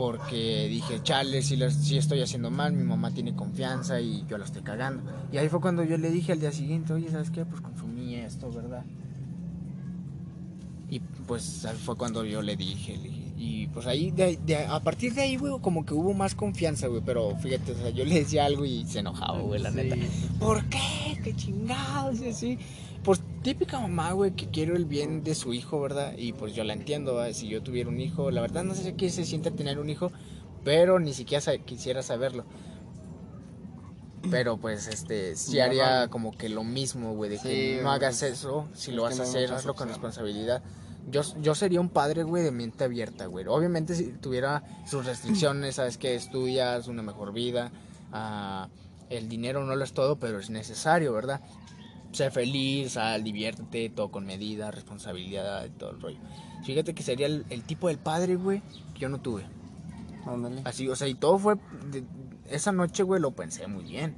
Porque 0.00 0.66
dije, 0.70 1.02
chale, 1.02 1.42
si, 1.42 1.56
las, 1.56 1.74
si 1.74 1.98
estoy 1.98 2.22
haciendo 2.22 2.50
mal, 2.50 2.72
mi 2.72 2.84
mamá 2.84 3.10
tiene 3.10 3.34
confianza 3.36 4.00
y 4.00 4.24
yo 4.26 4.38
la 4.38 4.46
estoy 4.46 4.62
cagando. 4.62 5.02
Y 5.30 5.36
ahí 5.36 5.50
fue 5.50 5.60
cuando 5.60 5.84
yo 5.84 5.98
le 5.98 6.10
dije 6.10 6.32
al 6.32 6.40
día 6.40 6.52
siguiente, 6.52 6.94
oye, 6.94 7.10
¿sabes 7.10 7.30
qué? 7.30 7.44
Pues 7.44 7.60
consumí 7.60 8.14
esto, 8.14 8.50
¿verdad? 8.50 8.82
Y 10.88 11.00
pues 11.26 11.66
ahí 11.66 11.76
fue 11.76 11.96
cuando 11.96 12.24
yo 12.24 12.40
le 12.40 12.56
dije, 12.56 12.96
le 12.96 13.02
dije, 13.10 13.32
Y 13.36 13.66
pues 13.68 13.86
ahí, 13.86 14.10
de, 14.10 14.38
de- 14.44 14.64
a 14.66 14.80
partir 14.80 15.12
de 15.12 15.20
ahí, 15.20 15.36
güey, 15.36 15.52
como 15.60 15.84
que 15.84 15.92
hubo 15.94 16.14
más 16.14 16.34
confianza, 16.34 16.86
güey. 16.88 17.02
Pero 17.04 17.36
fíjate, 17.36 17.72
o 17.72 17.76
sea, 17.76 17.90
yo 17.90 18.04
le 18.06 18.14
decía 18.20 18.46
algo 18.46 18.64
y 18.64 18.84
se 18.86 19.00
enojaba, 19.00 19.38
güey, 19.40 19.60
la 19.60 19.70
Sí. 19.70 19.76
neta. 19.76 19.96
¿Por 20.38 20.64
qué? 20.70 21.20
¿Qué 21.22 21.36
chingados? 21.36 22.20
Y 22.22 22.28
así. 22.30 22.58
Típica 23.42 23.80
mamá, 23.80 24.12
güey, 24.12 24.32
que 24.32 24.48
quiere 24.48 24.74
el 24.76 24.84
bien 24.84 25.24
de 25.24 25.34
su 25.34 25.54
hijo, 25.54 25.80
¿verdad? 25.80 26.12
Y 26.18 26.34
pues 26.34 26.54
yo 26.54 26.62
la 26.62 26.74
entiendo, 26.74 27.16
¿verdad? 27.16 27.32
si 27.32 27.48
yo 27.48 27.62
tuviera 27.62 27.88
un 27.88 27.98
hijo, 27.98 28.30
la 28.30 28.42
verdad 28.42 28.64
no 28.64 28.74
sé 28.74 28.94
qué 28.96 29.08
se 29.08 29.24
siente 29.24 29.50
tener 29.50 29.78
un 29.78 29.88
hijo, 29.88 30.12
pero 30.62 30.98
ni 30.98 31.14
siquiera 31.14 31.40
sa- 31.40 31.56
quisiera 31.56 32.02
saberlo. 32.02 32.44
Pero 34.30 34.58
pues 34.58 34.86
este, 34.88 35.34
sí 35.36 35.58
haría 35.60 36.08
como 36.08 36.36
que 36.36 36.50
lo 36.50 36.64
mismo, 36.64 37.14
güey, 37.14 37.30
de 37.30 37.38
que 37.38 37.80
no 37.82 37.90
hagas 37.90 38.22
eso, 38.22 38.68
si 38.74 38.90
Es 38.90 38.96
lo 38.96 39.02
vas 39.04 39.18
a 39.18 39.22
hacer, 39.22 39.50
hazlo 39.50 39.74
con 39.74 39.88
responsabilidad. 39.88 40.62
Yo, 41.10 41.22
yo 41.40 41.54
sería 41.54 41.80
un 41.80 41.88
padre, 41.88 42.22
güey, 42.24 42.42
de 42.44 42.50
mente 42.50 42.84
abierta, 42.84 43.24
güey. 43.24 43.46
Obviamente 43.48 43.94
si 43.94 44.12
tuviera 44.12 44.62
sus 44.86 45.06
restricciones, 45.06 45.76
sabes 45.76 45.96
que 45.96 46.14
estudias, 46.14 46.88
una 46.88 47.02
mejor 47.02 47.32
vida, 47.32 47.72
ah, 48.12 48.68
el 49.08 49.30
dinero 49.30 49.64
no 49.64 49.74
lo 49.74 49.82
es 49.82 49.94
todo, 49.94 50.16
pero 50.16 50.38
es 50.38 50.50
necesario, 50.50 51.14
¿verdad? 51.14 51.40
Sé 52.12 52.30
feliz, 52.30 52.92
sal, 52.92 53.22
diviértete, 53.22 53.88
todo 53.90 54.10
con 54.10 54.26
medida, 54.26 54.70
responsabilidad 54.70 55.64
y 55.66 55.70
todo 55.70 55.90
el 55.90 56.00
rollo. 56.00 56.18
Fíjate 56.64 56.94
que 56.94 57.02
sería 57.02 57.26
el, 57.26 57.46
el 57.50 57.62
tipo 57.62 57.88
del 57.88 57.98
padre, 57.98 58.36
güey, 58.36 58.62
que 58.94 59.00
yo 59.00 59.08
no 59.08 59.20
tuve. 59.20 59.44
Ándale. 60.26 60.62
Así, 60.64 60.88
o 60.88 60.96
sea, 60.96 61.08
y 61.08 61.14
todo 61.14 61.38
fue. 61.38 61.56
de- 61.90 62.04
esa 62.50 62.72
noche, 62.72 63.04
güey, 63.04 63.20
lo 63.20 63.30
pensé 63.30 63.66
muy 63.68 63.84
bien. 63.84 64.14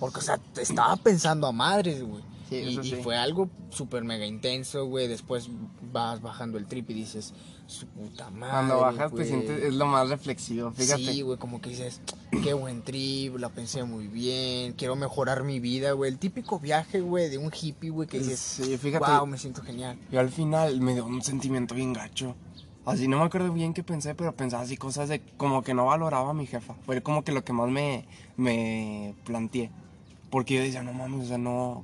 Porque, 0.00 0.18
o 0.20 0.22
sea, 0.22 0.40
estaba 0.60 0.96
pensando 0.96 1.46
a 1.46 1.52
madres, 1.52 2.02
güey. 2.02 2.22
Sí, 2.48 2.56
y, 2.56 2.68
eso 2.72 2.82
y 2.82 2.90
sí. 2.90 2.96
fue 3.02 3.16
algo 3.16 3.48
súper 3.70 4.04
mega 4.04 4.26
intenso, 4.26 4.86
güey. 4.86 5.08
Después 5.08 5.48
vas 5.92 6.20
bajando 6.20 6.58
el 6.58 6.66
trip 6.66 6.90
y 6.90 6.94
dices, 6.94 7.32
su 7.66 7.86
puta 7.86 8.28
madre. 8.30 8.52
Cuando 8.52 8.80
bajas 8.80 9.10
te 9.10 9.16
güey". 9.16 9.28
sientes, 9.28 9.62
es 9.64 9.74
lo 9.74 9.86
más 9.86 10.08
reflexivo, 10.10 10.70
fíjate. 10.72 11.04
Sí, 11.12 11.22
güey, 11.22 11.38
como 11.38 11.60
que 11.60 11.70
dices, 11.70 12.00
qué 12.42 12.52
buen 12.52 12.82
trip, 12.82 13.36
la 13.38 13.48
pensé 13.48 13.82
muy 13.84 14.08
bien, 14.08 14.74
quiero 14.74 14.94
mejorar 14.96 15.42
mi 15.44 15.60
vida, 15.60 15.92
güey. 15.92 16.10
El 16.10 16.18
típico 16.18 16.58
viaje, 16.58 17.00
güey, 17.00 17.30
de 17.30 17.38
un 17.38 17.50
hippie, 17.50 17.90
güey, 17.90 18.06
que 18.08 18.18
dices, 18.18 18.38
Sí, 18.38 18.76
fíjate. 18.76 19.10
wow, 19.10 19.26
me 19.26 19.38
siento 19.38 19.62
genial. 19.62 19.98
Y 20.12 20.16
al 20.16 20.28
final 20.28 20.80
me 20.80 20.92
dio 20.94 21.06
un 21.06 21.22
sentimiento 21.22 21.74
bien 21.74 21.92
gacho. 21.94 22.34
Así 22.84 23.08
no 23.08 23.18
me 23.18 23.24
acuerdo 23.24 23.50
bien 23.50 23.72
qué 23.72 23.82
pensé, 23.82 24.14
pero 24.14 24.36
pensaba 24.36 24.62
así 24.62 24.76
cosas 24.76 25.08
de 25.08 25.20
como 25.38 25.62
que 25.62 25.72
no 25.72 25.86
valoraba 25.86 26.30
a 26.30 26.34
mi 26.34 26.46
jefa. 26.46 26.74
Fue 26.84 27.02
como 27.02 27.24
que 27.24 27.32
lo 27.32 27.42
que 27.42 27.54
más 27.54 27.70
me, 27.70 28.06
me 28.36 29.14
planteé. 29.24 29.70
Porque 30.28 30.54
yo 30.56 30.60
decía, 30.60 30.82
no 30.82 30.92
mames, 30.92 31.24
o 31.24 31.28
sea, 31.28 31.38
no. 31.38 31.82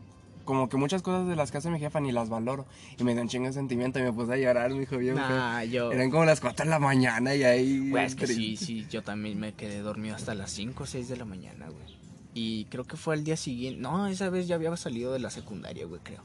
Como 0.51 0.69
que 0.69 0.77
muchas 0.77 1.01
cosas 1.01 1.29
de 1.29 1.37
las 1.37 1.53
que 1.53 1.59
hace 1.59 1.71
mi 1.71 1.79
jefa 1.79 2.01
ni 2.01 2.11
las 2.11 2.29
valoro. 2.29 2.67
Y 2.99 3.05
me 3.05 3.13
dio 3.13 3.23
un 3.23 3.29
chingo 3.29 3.47
de 3.47 3.53
sentimiento 3.53 4.01
y 4.01 4.03
me 4.03 4.13
puse 4.13 4.33
a 4.33 4.37
llorar, 4.37 4.73
me 4.73 4.81
dijo 4.81 4.99
bien. 4.99 5.15
Nah, 5.15 5.63
yo... 5.63 5.93
Eran 5.93 6.11
como 6.11 6.25
las 6.25 6.41
4 6.41 6.65
de 6.65 6.71
la 6.73 6.81
mañana 6.81 7.37
y 7.37 7.45
ahí. 7.45 7.89
Güey, 7.89 8.05
es 8.05 8.17
que 8.17 8.27
sí, 8.27 8.57
sí, 8.57 8.85
yo 8.91 9.05
también 9.05 9.39
me 9.39 9.53
quedé 9.53 9.79
dormido 9.79 10.17
hasta 10.17 10.35
las 10.35 10.51
5 10.51 10.83
o 10.83 10.87
6 10.87 11.09
de 11.09 11.17
la 11.17 11.25
mañana, 11.25 11.67
güey. 11.67 11.97
Y 12.35 12.65
creo 12.65 12.83
que 12.83 12.97
fue 12.97 13.15
el 13.15 13.23
día 13.23 13.37
siguiente. 13.37 13.81
No, 13.81 14.09
esa 14.09 14.29
vez 14.29 14.49
ya 14.49 14.57
había 14.57 14.77
salido 14.77 15.13
de 15.13 15.21
la 15.21 15.31
secundaria, 15.31 15.87
güey, 15.87 16.01
creo. 16.03 16.23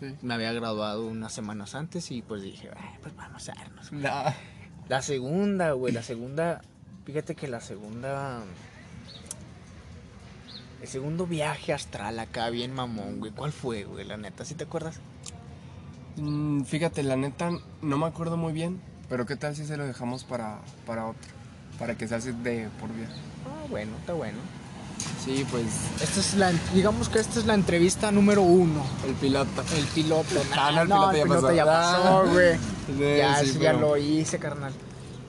Sí. 0.00 0.12
Me 0.22 0.34
había 0.34 0.52
graduado 0.52 1.06
unas 1.06 1.32
semanas 1.32 1.76
antes 1.76 2.10
y 2.10 2.20
pues 2.20 2.42
dije, 2.42 2.68
"Ay, 2.76 2.98
pues 3.00 3.14
vamos 3.14 3.48
a 3.48 3.54
darnos. 3.54 3.90
güey". 3.90 4.02
Nah. 4.02 4.32
La 4.88 5.02
segunda, 5.02 5.70
güey, 5.70 5.92
la 5.92 6.02
segunda. 6.02 6.62
Fíjate 7.04 7.36
que 7.36 7.46
la 7.46 7.60
segunda. 7.60 8.42
El 10.82 10.88
segundo 10.88 11.26
viaje 11.26 11.72
astral 11.72 12.18
acá, 12.18 12.50
bien 12.50 12.74
mamón, 12.74 13.20
güey. 13.20 13.30
¿Cuál 13.32 13.52
fue, 13.52 13.84
güey? 13.84 14.04
La 14.04 14.16
neta, 14.16 14.44
¿sí 14.44 14.54
te 14.54 14.64
acuerdas? 14.64 14.96
Mm, 16.16 16.64
fíjate, 16.64 17.02
la 17.04 17.16
neta 17.16 17.50
no 17.82 17.98
me 17.98 18.06
acuerdo 18.06 18.36
muy 18.36 18.52
bien. 18.52 18.80
Pero 19.08 19.24
qué 19.26 19.36
tal 19.36 19.54
si 19.54 19.64
se 19.64 19.76
lo 19.76 19.86
dejamos 19.86 20.24
para, 20.24 20.58
para 20.86 21.06
otro. 21.06 21.30
Para 21.78 21.96
que 21.96 22.08
se 22.08 22.14
hace 22.16 22.32
de 22.32 22.68
por 22.80 22.92
vida. 22.92 23.08
Ah, 23.46 23.66
bueno, 23.70 23.92
está 24.00 24.12
bueno. 24.14 24.38
Sí, 25.24 25.46
pues 25.50 25.64
Esta 26.00 26.20
es 26.20 26.34
la, 26.34 26.52
digamos 26.74 27.08
que 27.08 27.18
esta 27.18 27.38
es 27.38 27.46
la 27.46 27.54
entrevista 27.54 28.10
número 28.10 28.42
uno. 28.42 28.84
el 29.06 29.14
piloto. 29.14 29.62
El 29.76 29.84
piloto. 29.86 30.42
Ah, 30.56 30.72
no, 30.74 30.82
el 30.82 30.88
no, 30.88 31.10
piloto 31.10 31.12
ya 31.12 31.18
el 31.22 31.28
piloto 31.28 31.42
pasó. 31.42 31.54
ya 31.56 31.64
pasó, 31.64 32.18
Ah. 32.18 32.24
güey. 32.32 32.56
Sí, 32.98 33.16
ya, 33.16 33.36
sí, 33.38 33.58
ya 33.60 33.72
lo 33.74 33.96
hice, 33.96 34.38
carnal. 34.40 34.72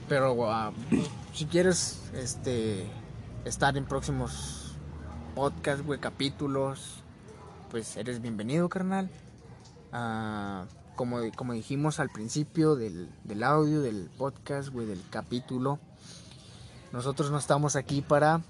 Pero, 0.09 0.33
guau, 0.33 0.73
si 1.33 1.45
quieres 1.45 1.99
este, 2.15 2.87
estar 3.45 3.77
en 3.77 3.85
próximos 3.85 4.62
podcasts, 5.33 5.85
güey, 5.85 5.99
capítulos, 5.99 7.03
pues 7.71 7.97
eres 7.97 8.21
bienvenido, 8.21 8.69
carnal. 8.69 9.09
Ah, 9.91 10.65
como, 10.95 11.19
como 11.35 11.53
dijimos 11.53 11.99
al 11.99 12.09
principio 12.09 12.75
del, 12.75 13.09
del 13.23 13.43
audio, 13.43 13.81
del 13.81 14.09
podcast, 14.17 14.69
güey, 14.69 14.85
del 14.85 15.01
capítulo, 15.09 15.79
nosotros 16.91 17.31
no 17.31 17.37
estamos 17.37 17.75
aquí 17.75 18.01
para 18.01 18.41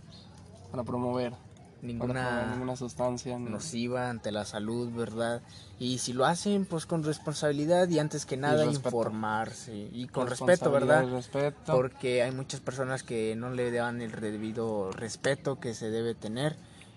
Para 0.72 0.84
promover. 0.84 1.32
Para 1.32 2.14
promover 2.14 2.48
ninguna 2.48 2.76
sustancia. 2.76 3.40
nociva 3.40 4.10
ante 4.10 4.32
la 4.32 4.46
salud, 4.46 4.90
¿verdad? 4.94 5.42
Y 5.80 6.00
si 6.00 6.14
lo 6.14 6.26
hacen, 6.26 6.66
pues 6.66 6.86
con 6.86 7.04
responsabilidad 7.04 7.90
y 7.90 8.00
antes 8.00 8.26
que 8.26 8.38
nada 8.38 8.66
informarse 8.66 9.90
y 9.92 10.08
con 10.08 10.28
respeto, 10.28 10.72
¿verdad? 10.72 11.10
respeto. 11.10 11.74
Porque 11.74 12.24
hay 12.24 12.32
muchas 12.32 12.60
personas 12.60 13.04
que 13.04 13.36
no 13.36 13.52
le 13.52 13.72
dan 13.72 14.02
el 14.02 14.12
debido 14.12 14.92
respeto 14.92 15.60
que 15.60 15.74
se 15.74 15.90
debe 15.90 16.16
tener 16.16 16.56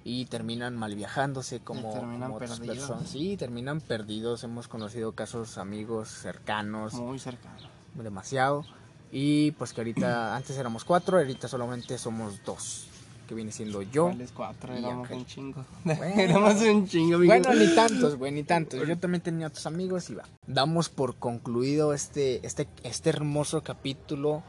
y 0.08 0.24
terminan 0.26 0.76
mal 0.76 0.94
viajándose 0.94 1.58
como, 1.58 1.92
terminan 1.92 2.30
como 2.30 2.36
otras 2.36 2.60
perdidos. 2.60 2.78
personas. 2.78 3.10
Sí, 3.10 3.36
terminan 3.36 3.80
perdidos. 3.80 4.44
Hemos 4.44 4.68
conocido 4.68 5.12
casos 5.12 5.58
amigos 5.58 6.08
cercanos 6.08 6.94
Muy 6.94 7.18
cercano. 7.18 7.68
demasiado 7.92 8.64
y 9.10 9.50
pues 9.52 9.72
que 9.72 9.80
ahorita 9.80 10.36
antes 10.36 10.56
éramos 10.56 10.84
cuatro, 10.84 11.18
ahorita 11.18 11.48
solamente 11.48 11.98
somos 11.98 12.44
dos, 12.44 12.86
que 13.26 13.34
viene 13.34 13.50
siendo 13.50 13.82
yo. 13.82 14.04
¿Cuáles 14.04 14.30
cuatro? 14.30 14.74
Éramos 14.74 15.10
un 15.10 15.26
chingo. 15.26 15.64
Bueno. 15.84 16.20
Éramos 16.20 16.62
un 16.62 16.86
chingo, 16.86 17.16
amigo. 17.16 17.32
Bueno, 17.32 17.52
ni 17.54 17.74
tantos, 17.74 18.14
güey, 18.14 18.30
ni 18.30 18.44
tantos. 18.44 18.86
Yo 18.86 18.96
también 19.00 19.22
tenía 19.22 19.48
otros 19.48 19.66
amigos 19.66 20.08
y 20.10 20.14
va. 20.14 20.22
Damos 20.46 20.88
por 20.88 21.16
concluido 21.16 21.92
este, 21.92 22.46
este, 22.46 22.68
este 22.84 23.10
hermoso 23.10 23.64
capítulo. 23.64 24.44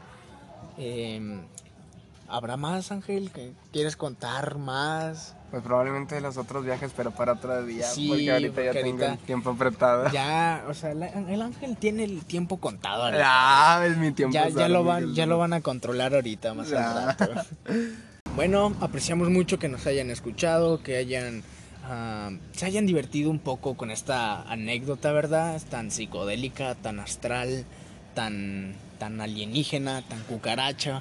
Eh, 0.76 1.40
¿Habrá 2.28 2.56
más, 2.56 2.92
Ángel? 2.92 3.30
¿Que 3.30 3.52
¿Quieres 3.72 3.96
contar 3.96 4.58
más? 4.58 5.34
Pues 5.50 5.62
probablemente 5.62 6.20
los 6.20 6.36
otros 6.36 6.64
viajes, 6.64 6.92
pero 6.94 7.10
para 7.10 7.32
otro 7.32 7.64
día. 7.64 7.84
Sí, 7.86 8.08
porque 8.08 8.30
ahorita 8.30 8.62
ya 8.62 8.66
porque 8.72 8.82
tengo 8.82 9.02
ahorita- 9.04 9.12
el 9.14 9.18
tiempo 9.26 9.50
apretado. 9.50 10.10
Ya, 10.12 10.64
o 10.68 10.74
sea, 10.74 10.92
la- 10.92 11.08
el 11.08 11.40
Ángel 11.40 11.76
tiene 11.78 12.04
el 12.04 12.24
tiempo 12.26 12.58
contado. 12.58 13.04
ahorita. 13.04 13.22
Ah, 13.24 13.86
es 13.86 13.96
mi 13.96 14.12
tiempo. 14.12 14.34
ya, 14.34 14.48
ya, 14.50 14.68
lo 14.68 14.84
van, 14.84 15.14
ya 15.14 15.24
lo 15.24 15.38
van 15.38 15.54
a 15.54 15.62
controlar 15.62 16.14
ahorita, 16.14 16.52
más 16.54 16.70
al 16.72 16.78
Ah. 16.78 17.16
rato. 17.18 17.32
Bueno, 18.36 18.72
apreciamos 18.80 19.30
mucho 19.30 19.58
que 19.58 19.68
nos 19.68 19.86
hayan 19.86 20.10
escuchado, 20.10 20.80
que 20.82 20.96
hayan 20.96 21.42
ah, 21.90 22.30
se 22.52 22.66
hayan 22.66 22.84
divertido 22.86 23.30
un 23.30 23.38
poco 23.38 23.74
con 23.76 23.90
esta 23.90 24.42
anécdota, 24.42 25.10
¿verdad? 25.12 25.56
Es 25.56 25.64
tan 25.64 25.90
psicodélica, 25.90 26.74
tan 26.74 27.00
astral, 27.00 27.64
tan 28.14 28.74
tan 28.98 29.20
alienígena, 29.20 30.02
tan 30.02 30.20
cucaracha. 30.24 31.00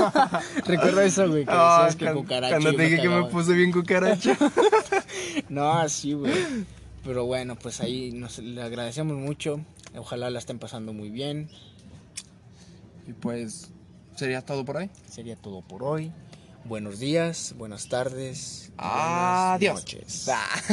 Recuerda 0.66 1.04
eso, 1.04 1.28
güey, 1.28 1.44
que 1.44 1.50
Ah, 1.52 1.84
decías 1.86 1.96
que 1.96 2.16
cucaracha. 2.18 2.54
Cuando 2.54 2.74
te 2.76 2.82
dije 2.84 3.02
que 3.02 3.08
me 3.08 3.24
puse 3.24 3.52
bien 3.54 3.72
cucaracha. 3.72 4.36
No, 5.48 5.72
así, 5.72 6.12
güey. 6.12 6.32
Pero 7.04 7.26
bueno, 7.26 7.56
pues 7.56 7.80
ahí 7.80 8.12
nos 8.12 8.38
le 8.38 8.62
agradecemos 8.62 9.16
mucho. 9.16 9.60
Ojalá 9.96 10.30
la 10.30 10.38
estén 10.38 10.58
pasando 10.58 10.92
muy 10.92 11.10
bien. 11.10 11.48
y 13.06 13.12
pues, 13.12 13.70
¿sería 14.16 14.40
todo 14.42 14.64
por 14.64 14.78
ahí? 14.78 14.90
Sería 15.08 15.36
todo 15.36 15.60
por 15.62 15.82
hoy. 15.84 16.12
Buenos 16.64 16.98
días, 16.98 17.54
buenas 17.58 17.88
tardes, 17.88 18.72
buenas 18.78 19.54
Adiós. 19.56 19.74
noches. 19.80 20.28
Ah. 20.32 20.46